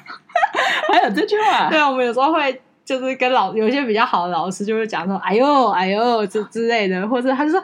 [0.92, 7.62] 还有这句话，对啊，我们有时候会就是跟老有一些比较好的老师就会讲说，哎呦哎呦之之类的，或者他就说，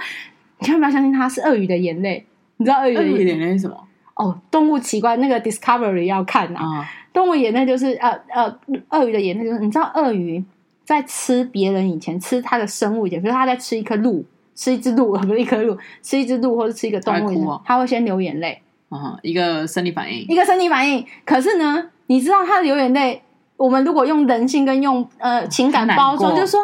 [0.58, 3.76] 你千万不要相信他是鳄鱼的眼泪，你知道鳄鱼的眼泪是什么？
[4.16, 6.84] 哦，动物奇观那个 Discovery 要看、啊，嗯、
[7.14, 8.58] 动物眼泪就是呃呃，
[8.90, 10.44] 鳄鱼的眼泪就是你知道鳄鱼
[10.84, 14.22] 在吃别人以前吃它的生物以前，比如它在吃一颗鹿，
[14.54, 18.60] 吃一只鹿 不是一颗鹿，吃一只鹿或者吃一个动物以前，他会，先流眼泪，
[18.90, 21.90] 嗯，一个生理反应，一个生理反应，可是呢。
[22.06, 23.22] 你知道它流眼泪，
[23.56, 26.60] 我们如果用人性跟用呃情感包装，就是说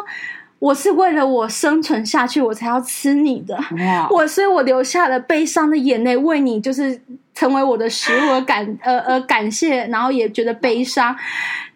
[0.59, 4.07] 我是为了我生存下去，我才要吃你的，哇。
[4.11, 7.01] 我所以我流下了悲伤的眼泪，为你就是
[7.33, 11.15] 成为我的食物而感 呃呃感谢，然后也觉得悲伤。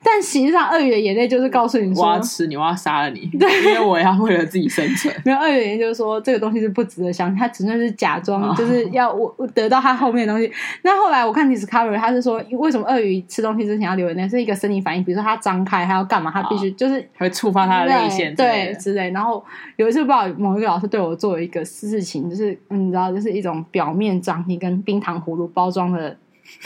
[0.08, 3.22] 但实际上，鳄鱼的眼泪就是告诉你说：“我要吃你，我要杀了你。
[3.40, 5.12] ”对，因为我要为了自己生存。
[5.26, 10.52] 没有，鳄鱼的眼泪就是说，这个东西是不值得相信，它只能是假装，就是要我得到它后面的东西。
[10.84, 14.30] 那后来我看 Discovery，他是说，为什么鳄鱼吃东西之前要流眼泪？
[14.30, 16.30] 是一个生理反应，比如说它张开，它要干嘛？
[16.32, 19.10] 它必须就是会触发它的泪腺，对之类。
[19.10, 19.44] 然后
[19.78, 26.18] 有一次，不知道某一个老师对我做了一个事情，就是你知道，就是一种表面张力跟冰糖葫芦包装的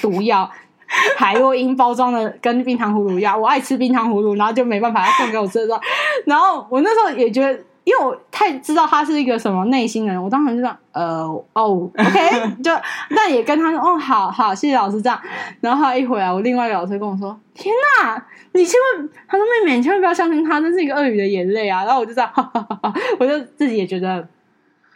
[0.01, 0.49] 毒药。
[1.17, 5.79] 海洛因包装的跟冰糖葫芦一样，我爱吃冰糖葫芦，然后就没办法，他送给我吃的，
[6.25, 7.51] 然后我那时候也觉得，
[7.83, 12.71] 因为我太知道他是一个什么内心的人，我当时就说，呃，哦，OK，就
[13.15, 15.21] 但也跟他说，哦，好好，谢谢老师这样。
[15.61, 17.71] 然后他一回来，我另外一个老师跟我说，天
[18.01, 21.85] 哪，你千万，他说妹妹，你千万不要相信他，这是一个鳄鱼的眼泪啊。
[21.85, 24.27] 然后我就这样，哈哈哈哈，我就自己也觉得，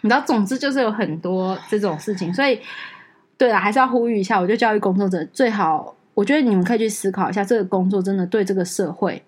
[0.01, 2.59] 你知道，总之就是有很多这种事情，所以。
[3.43, 4.39] 对了，还是要呼吁一下。
[4.39, 9.21] 我觉得教育工作者最好，我觉得你们可以去思考一下，这个工作真的对这个社会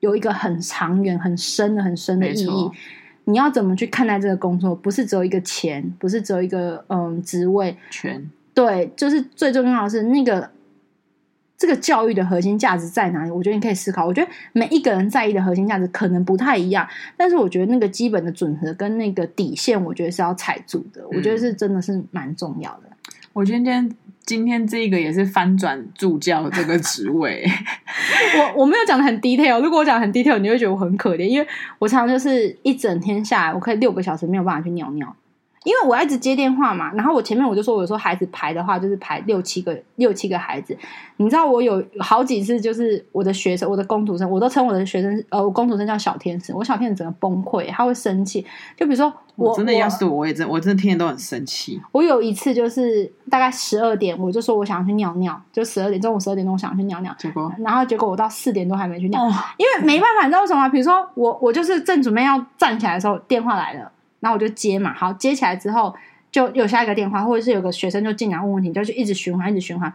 [0.00, 2.70] 有一个很长远、很深的、很深的意义。
[3.24, 4.74] 你要怎么去看待这个工作？
[4.74, 10.50] 不是只有一个钱，不是只有一个嗯职位，全对，就是最重要的是那个
[11.56, 13.30] 这个教育的核心价值在哪里？
[13.30, 14.04] 我觉得你可以思考。
[14.04, 16.86] 我觉得每一个人在意的核心价值可能不太一样，
[17.16, 21.02] 但是我觉得那个基本的准则跟那个底线，我觉得是要踩住的。
[21.08, 22.89] 我觉得是真的是蛮重要的。
[23.32, 23.88] 我今天
[24.26, 27.44] 今天这个也是翻转助教这个职位，
[28.38, 29.60] 我我没有讲的很 detail。
[29.60, 31.46] 如果我讲的很 detail，你会觉得我很可怜，因为
[31.78, 35.14] 我常常就是一整天下来，我可以六个小时没有办法去尿尿。
[35.64, 40.74] 因为我要一直接电话嘛，然后我前面我就说，我说孩子排的话，就是排六七个六七个孩子。
[41.18, 46.54] 你知道我有好几次，就是我的学生，我的工读生，我都称我的学生，呃，我工读生叫小天使。
[46.54, 48.40] 我小天使整个崩溃，他会生气。
[48.74, 51.78] 就比如说我，我真的要是我，我也真，我真的天天都很生气。
[51.92, 60.70] 我有一次就是大概十二点，我就说我想要去尿尿，就十二点中午十二点钟我想去尿尿，结果然后结果我到四点多还没去尿，哦、因为没办法，你知道为什么吗？
[60.70, 63.92] 比如说我我就是正准备要站起来的时候，电话来了。
[64.20, 65.94] 然后我就接嘛，好，接起来之后
[66.30, 69.92] 就有下一个电话，或者是有个学生就进来问问题，就去一直循环，一直循环。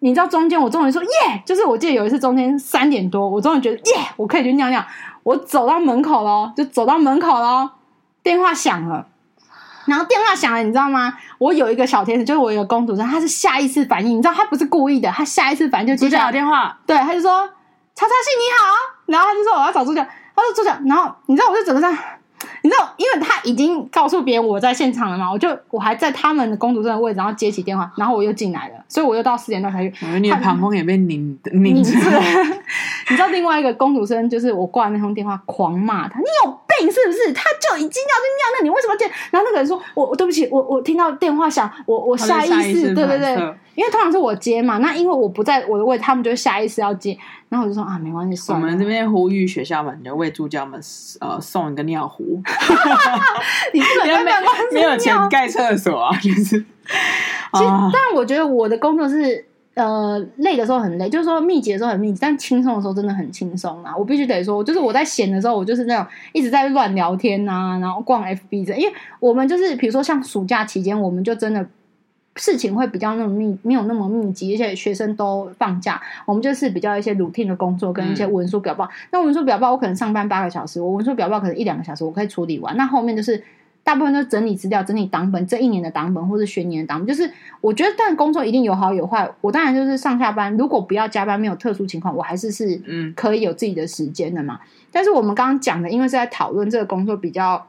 [0.00, 4.84] 你知道中间我终于说耶，就是我记得有一次中间三点多，我终于觉得耶，我可以去尿尿。
[5.22, 7.70] 我走到门口喽，就走到门口喽，
[8.22, 9.06] 电话响了。
[9.86, 11.14] 然后电话响了，你知道吗？
[11.38, 17.30] 我有一个小天使，就是我有一个公主生，她是下意识反应，你知道她不是故意的，她下意识反应就接起来电话，对，她就说
[17.94, 18.74] 叉叉系你好，
[19.06, 21.98] 然后她就说我要找助教，她说助教，然后你知道我就整个这样。
[22.62, 30.06] 你知道，因为他已经告诉别人我在现场了嘛，我就我还在他们的工读生的位置，然后接起电话，然后我又进来了，所以我又到四点多才去。
[30.06, 32.20] 我你的膀胱也被拧拧住了。
[33.08, 37.32] 你知道另外一个工读生就是我挂那通电话狂骂他，你有病是不是？
[37.32, 39.04] 他就已经要去尿，那你为什么接？
[39.30, 43.54] 然后那个人说，我我对不起，我我听到电话响，我我下意识，对对对。
[43.76, 47.14] 因为通常是我接嘛，那因为我不在我的位，他们就下意识要接，
[47.50, 48.64] 然后我就说啊，没关系，算了。
[48.64, 50.80] 我们这边呼吁学校们，就为助教们
[51.20, 52.24] 呃送一个尿壶。
[53.74, 54.36] 你不能没有
[54.72, 56.64] 没有钱盖厕所啊，就是。
[57.52, 59.45] 其实，但我觉得我的工作是
[59.76, 63.96] 呃累的时候很累，就是说密集的时候很密集，但轻松的时候真的很轻松啊。
[63.96, 71.64] 我必须得说，就是我在闲的时候，我就是那种一直在乱聊天啊，然后逛 FB 这，因为我们就是比如说像暑假期间，我们就真的。
[72.38, 78.84] 事情会比较那么密，没有那么密集，而且学生都放假，我们就是比较一些 routine 的工作跟一些文书表报。
[78.84, 82.76] 嗯、那文书表报我可能上班八个小时，我文书表报可能一两个小时我可以处理完。
[82.76, 83.42] 那后面就是
[83.86, 87.06] 大部分都整理资料、整理档本，这一年的档本或是学年的档本。
[87.06, 87.30] 就是
[87.60, 89.30] 我觉得，但工作一定有好有坏。
[89.40, 94.58] 我当然就是上下班，如果不要加班，没有特殊情况，我还是是嗯可以有自己的时间的嘛。
[94.64, 97.64] 嗯、但是我们刚刚讲的，因为是在讨论这个工作比较。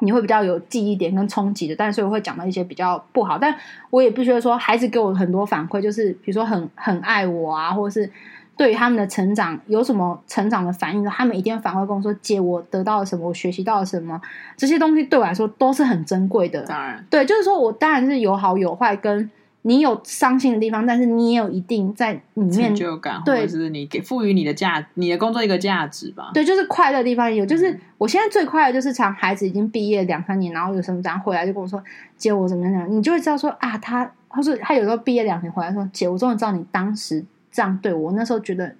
[0.00, 3.54] 你会比较有记忆点跟冲击的，但是我会讲到一些比较不好，但
[3.90, 8.10] 我也必须说，孩子给我很多反馈，就是比如说很很爱我啊，或者是
[8.56, 13.28] 对于他们的成长有什么成长的反应，他们一定会反馈跟我说：“姐，我得到了什么？
[13.28, 14.20] 我学习到了什么？”
[14.56, 16.62] 这些东西对我来说都是很珍贵的。
[16.62, 19.30] 当然，对，就是说我当然是有好有坏跟。
[19.66, 26.30] 你有伤心的地方，但是你也有一定在里面成就感，对，或者是你给赋予你的价，你的工作一个价值吧。
[26.34, 27.46] 对，就是快乐的地方也有。
[27.46, 31.82] 就是我现在最快乐，就是常孩子已经毕业两三年，然后有什么然后回来就跟我说
[32.18, 37.24] ：“姐，我怎么样？”你就会知道说啊，他他说他有时候毕业两年回来说：“姐，我终于知道你当时
[37.54, 38.74] 这样对我，那时候觉得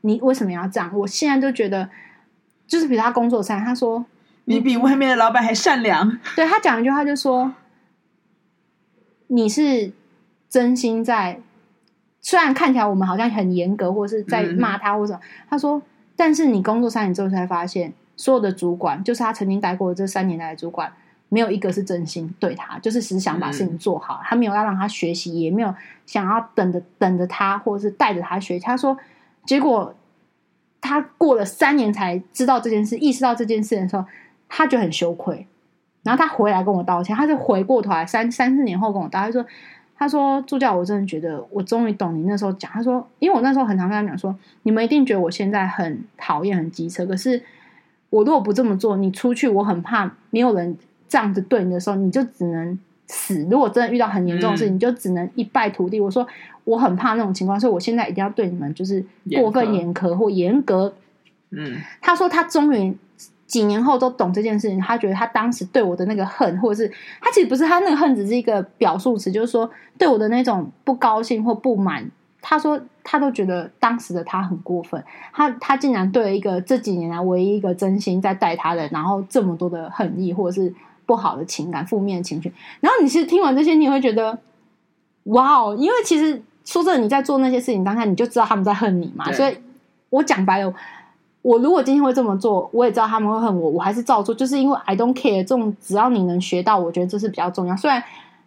[0.00, 1.90] 你为什么要这样？”我现在就觉得，
[2.66, 4.04] 就是比如他工作上，他说
[4.46, 7.52] ：“你比外面的老板还善良。”对，他讲一句话就说
[9.28, 9.92] ：“你是。”
[10.54, 11.40] 真心在，
[12.20, 15.20] 虽然看起来我们好像很严格，或是在骂他，或者、嗯、
[15.50, 15.82] 他说，
[16.14, 20.92] 但是你工作三年之后才发现，所有的主管，就是他曾经待过的这三年来的主管，
[21.34, 25.74] 没有一个是真心对他，就是只想把事情做好，嗯、他没有要让他学习，也没有
[26.06, 28.64] 想要等着等着他，或者是带着他学习。
[28.64, 28.96] 他说，
[29.44, 29.92] 结果
[30.80, 34.04] 他过了三年才知道这件事，意识到这件事的时候，
[34.48, 35.46] 他就很羞愧。
[36.04, 39.46] 然后他回来跟我道歉，他就回过头来三三四年后跟我道歉，他说。
[39.96, 42.68] 他说：“助教，我真的觉得我终于懂你那时候讲。
[42.72, 47.06] 他说，因为我那时候很常跟他讲说，你们一定觉得我现在很讨厌、很机车。
[47.06, 47.40] 可是
[48.10, 50.76] 我如果不这么做，你出去，我很怕没有人
[51.14, 53.46] 这样子对你的时候，你就只能死。
[53.48, 56.00] 如果真的遇到很严重的事情，嗯、你就只能一败涂地。
[56.00, 56.26] 我说
[56.64, 59.00] 我很怕那种情况，所以我现在一定要对你们就是
[59.36, 60.92] 过分严苛或严格。
[61.52, 62.92] 嗯，他说他终于。”
[63.46, 66.90] 几年后都懂这件事情，他觉得他当时对我的那个恨，或者是
[67.20, 72.10] 他其实不是他那个恨，只是一个表述词，就是说对我的那种不高兴或不满。
[72.40, 75.00] 他说他都觉得当时的他很过分，
[75.32, 80.74] 他他竟然对了一个这几年来唯一一个真心在待他的，然后这么多的恨意或者是
[81.06, 82.52] 不好的情感、负面的情绪。
[82.80, 84.38] 然后你其实听完这些，你会觉得
[85.24, 89.32] 哇哦，因为其实说真的，你在做那些事情当下，你就知道他们在恨你嘛。
[89.32, 89.56] 所以
[90.10, 90.74] 我讲白了。
[91.42, 95.42] 我如果今天会这么做，我也知道他们会恨我，我还是照做，就是因为 I don't care。
[95.42, 97.76] 这种只要你能学到，我觉得这是比较重要。
[97.76, 98.02] 虽然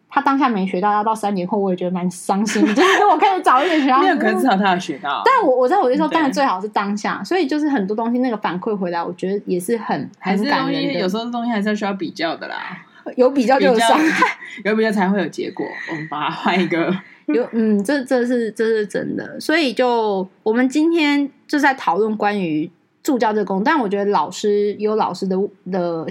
[0.10, 2.66] 他当下没学到，要到三年后，我也觉得蛮伤心。
[2.74, 5.22] 就是我可以早一点学到， 没有可能至少他有学到。
[5.26, 7.24] 但我我在我就说，当然最好是当下。
[7.24, 11.00] 所以就是很多东西那个反馈回来，我觉得也是很很感人的。
[11.00, 12.56] 有时候东西还是要需要比较的啦，
[13.16, 15.66] 有比较就有伤害，有比较才会有结果。
[15.92, 16.96] 我们把它换一个，
[17.28, 19.40] 有嗯，这这是这是真的。
[19.40, 22.72] 所以就我们今天就在讨论关于。
[23.04, 25.38] 助教这个工作，但我觉得老师有老师的
[25.72, 26.06] 的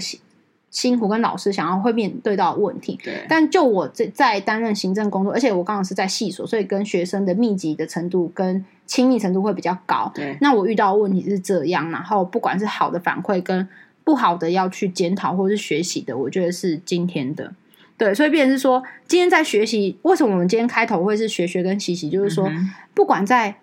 [0.69, 2.99] 辛苦，跟老师想要会面对到的问题。
[3.03, 10.11] 对，但就我在在担任行政工作，而且我刚好是在系所，所以跟学生的密集的程度跟亲密程度会比较高。
[10.13, 13.67] 对，那我遇到的问题是这样，然后不管是好的反馈跟
[14.03, 17.53] 不好的要去检讨或是学习的，我觉得是今天的。
[17.97, 22.09] 对，所以变成是说，今天在学习，为什么我们今天开头会是学学跟习习？
[22.09, 23.55] 就是说，嗯、不管在。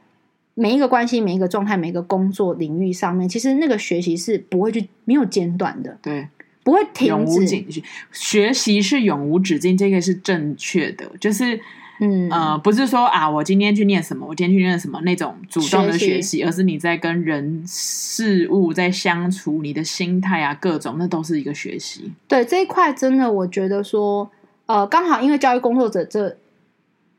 [0.56, 6.28] 每一个关系、每一个状态、每一个工作领域上面，其实那个学习是不会去没有间断的，对，
[6.64, 7.06] 不会停止。
[7.06, 11.08] 永无止境，学习是永无止境，这个是正确的。
[11.20, 11.60] 就是，
[12.00, 22.10] 嗯呃，不是说啊，我今天去念什么，我今天去念什么那种主动的学习，学习而是你在跟人事物在相处，你的心态啊，各种那都是一个学习。
[22.26, 24.28] 对这一块，真的我觉得说，
[24.66, 26.36] 呃，刚好因为教育工作者这。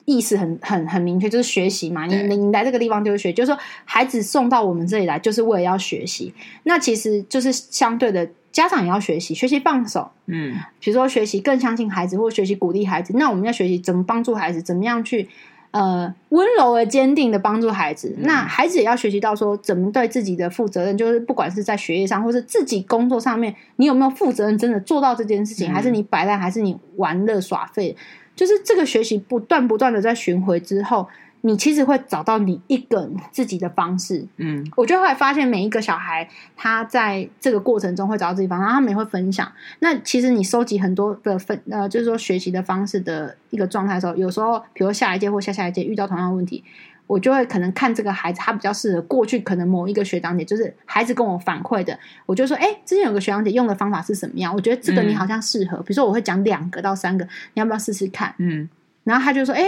[0.06, 2.06] 意思很很很明确，就是学习嘛。
[2.06, 6.32] 你你来这个地方就是学，就是说孩子送到我们这里来，就是为了要学习。
[6.64, 10.12] 那其实就是相对的，家长也要学习，学习放手。
[10.28, 13.14] 嗯，比如说学习更相信孩子，或学习鼓励孩子。
[13.18, 15.28] 那我们要学习怎么帮助孩子，怎么样去
[15.72, 18.14] 呃温柔而坚定的帮助孩子。
[18.18, 27.98] 嗯、那孩子也要学习到说怎么对自己的负责任，就是不管是在学业上，或是自己工作上面，你有没有负责任，真的做到这件事情，嗯、还是你摆烂，还是你玩乐耍废？
[28.36, 31.08] 就是这个学习不断不断的在巡回之后，
[31.42, 34.28] 你其实会找到你一个自己的方式。
[34.38, 39.52] 嗯，我就会发现每一个小孩他在这个过程中会找到自己方式，然后他们也会分享。
[39.80, 46.64] 那其实你收集很多的分呃，就是说学习的方式的一个状态的时候，有时候比如下一届或下下一届遇到同样的问题。
[47.08, 54.54] 我就会可能看这个孩子，他比较适合过去可能某一个学长姐，就是孩子跟我反馈的，我就说，哎，之前有个学长姐用的方法是什么样？
[54.54, 55.78] 我觉得这个你好像适合。
[55.78, 58.34] 嗯、比如说，我会讲两个到三个，你要不要试试看？
[58.40, 58.68] 嗯，
[59.04, 59.64] 然后他就说：“哎，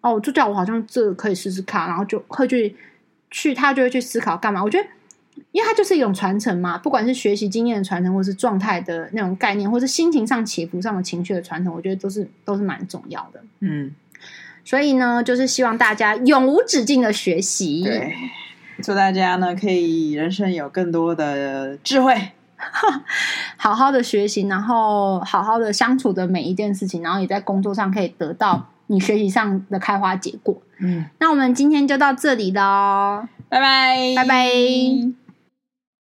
[0.00, 2.74] 哦，就叫我好像这个可以试试看。”然后就会去
[3.30, 4.62] 去，他就会去思考干嘛？
[4.62, 4.88] 我觉得，
[5.52, 13.42] 因为它就是一种传承嘛，不管是学习经验的传承，或是状态的那种概念，或是心情上起伏上的情绪的传承，我觉得都是都是蛮重要的。
[13.60, 13.92] 嗯，
[14.64, 17.82] 所以呢，就是希望大家永无止境的学习。
[17.84, 18.14] 对，
[18.82, 22.32] 祝大家呢可以人生有更多的智慧。
[23.58, 30.56] 好好的学习，然后好好的相处的每一件事情，然后也在工作上可以得到你学习上的开花结果。
[30.78, 35.23] 嗯，那我们今天就到这里了，拜拜，拜拜。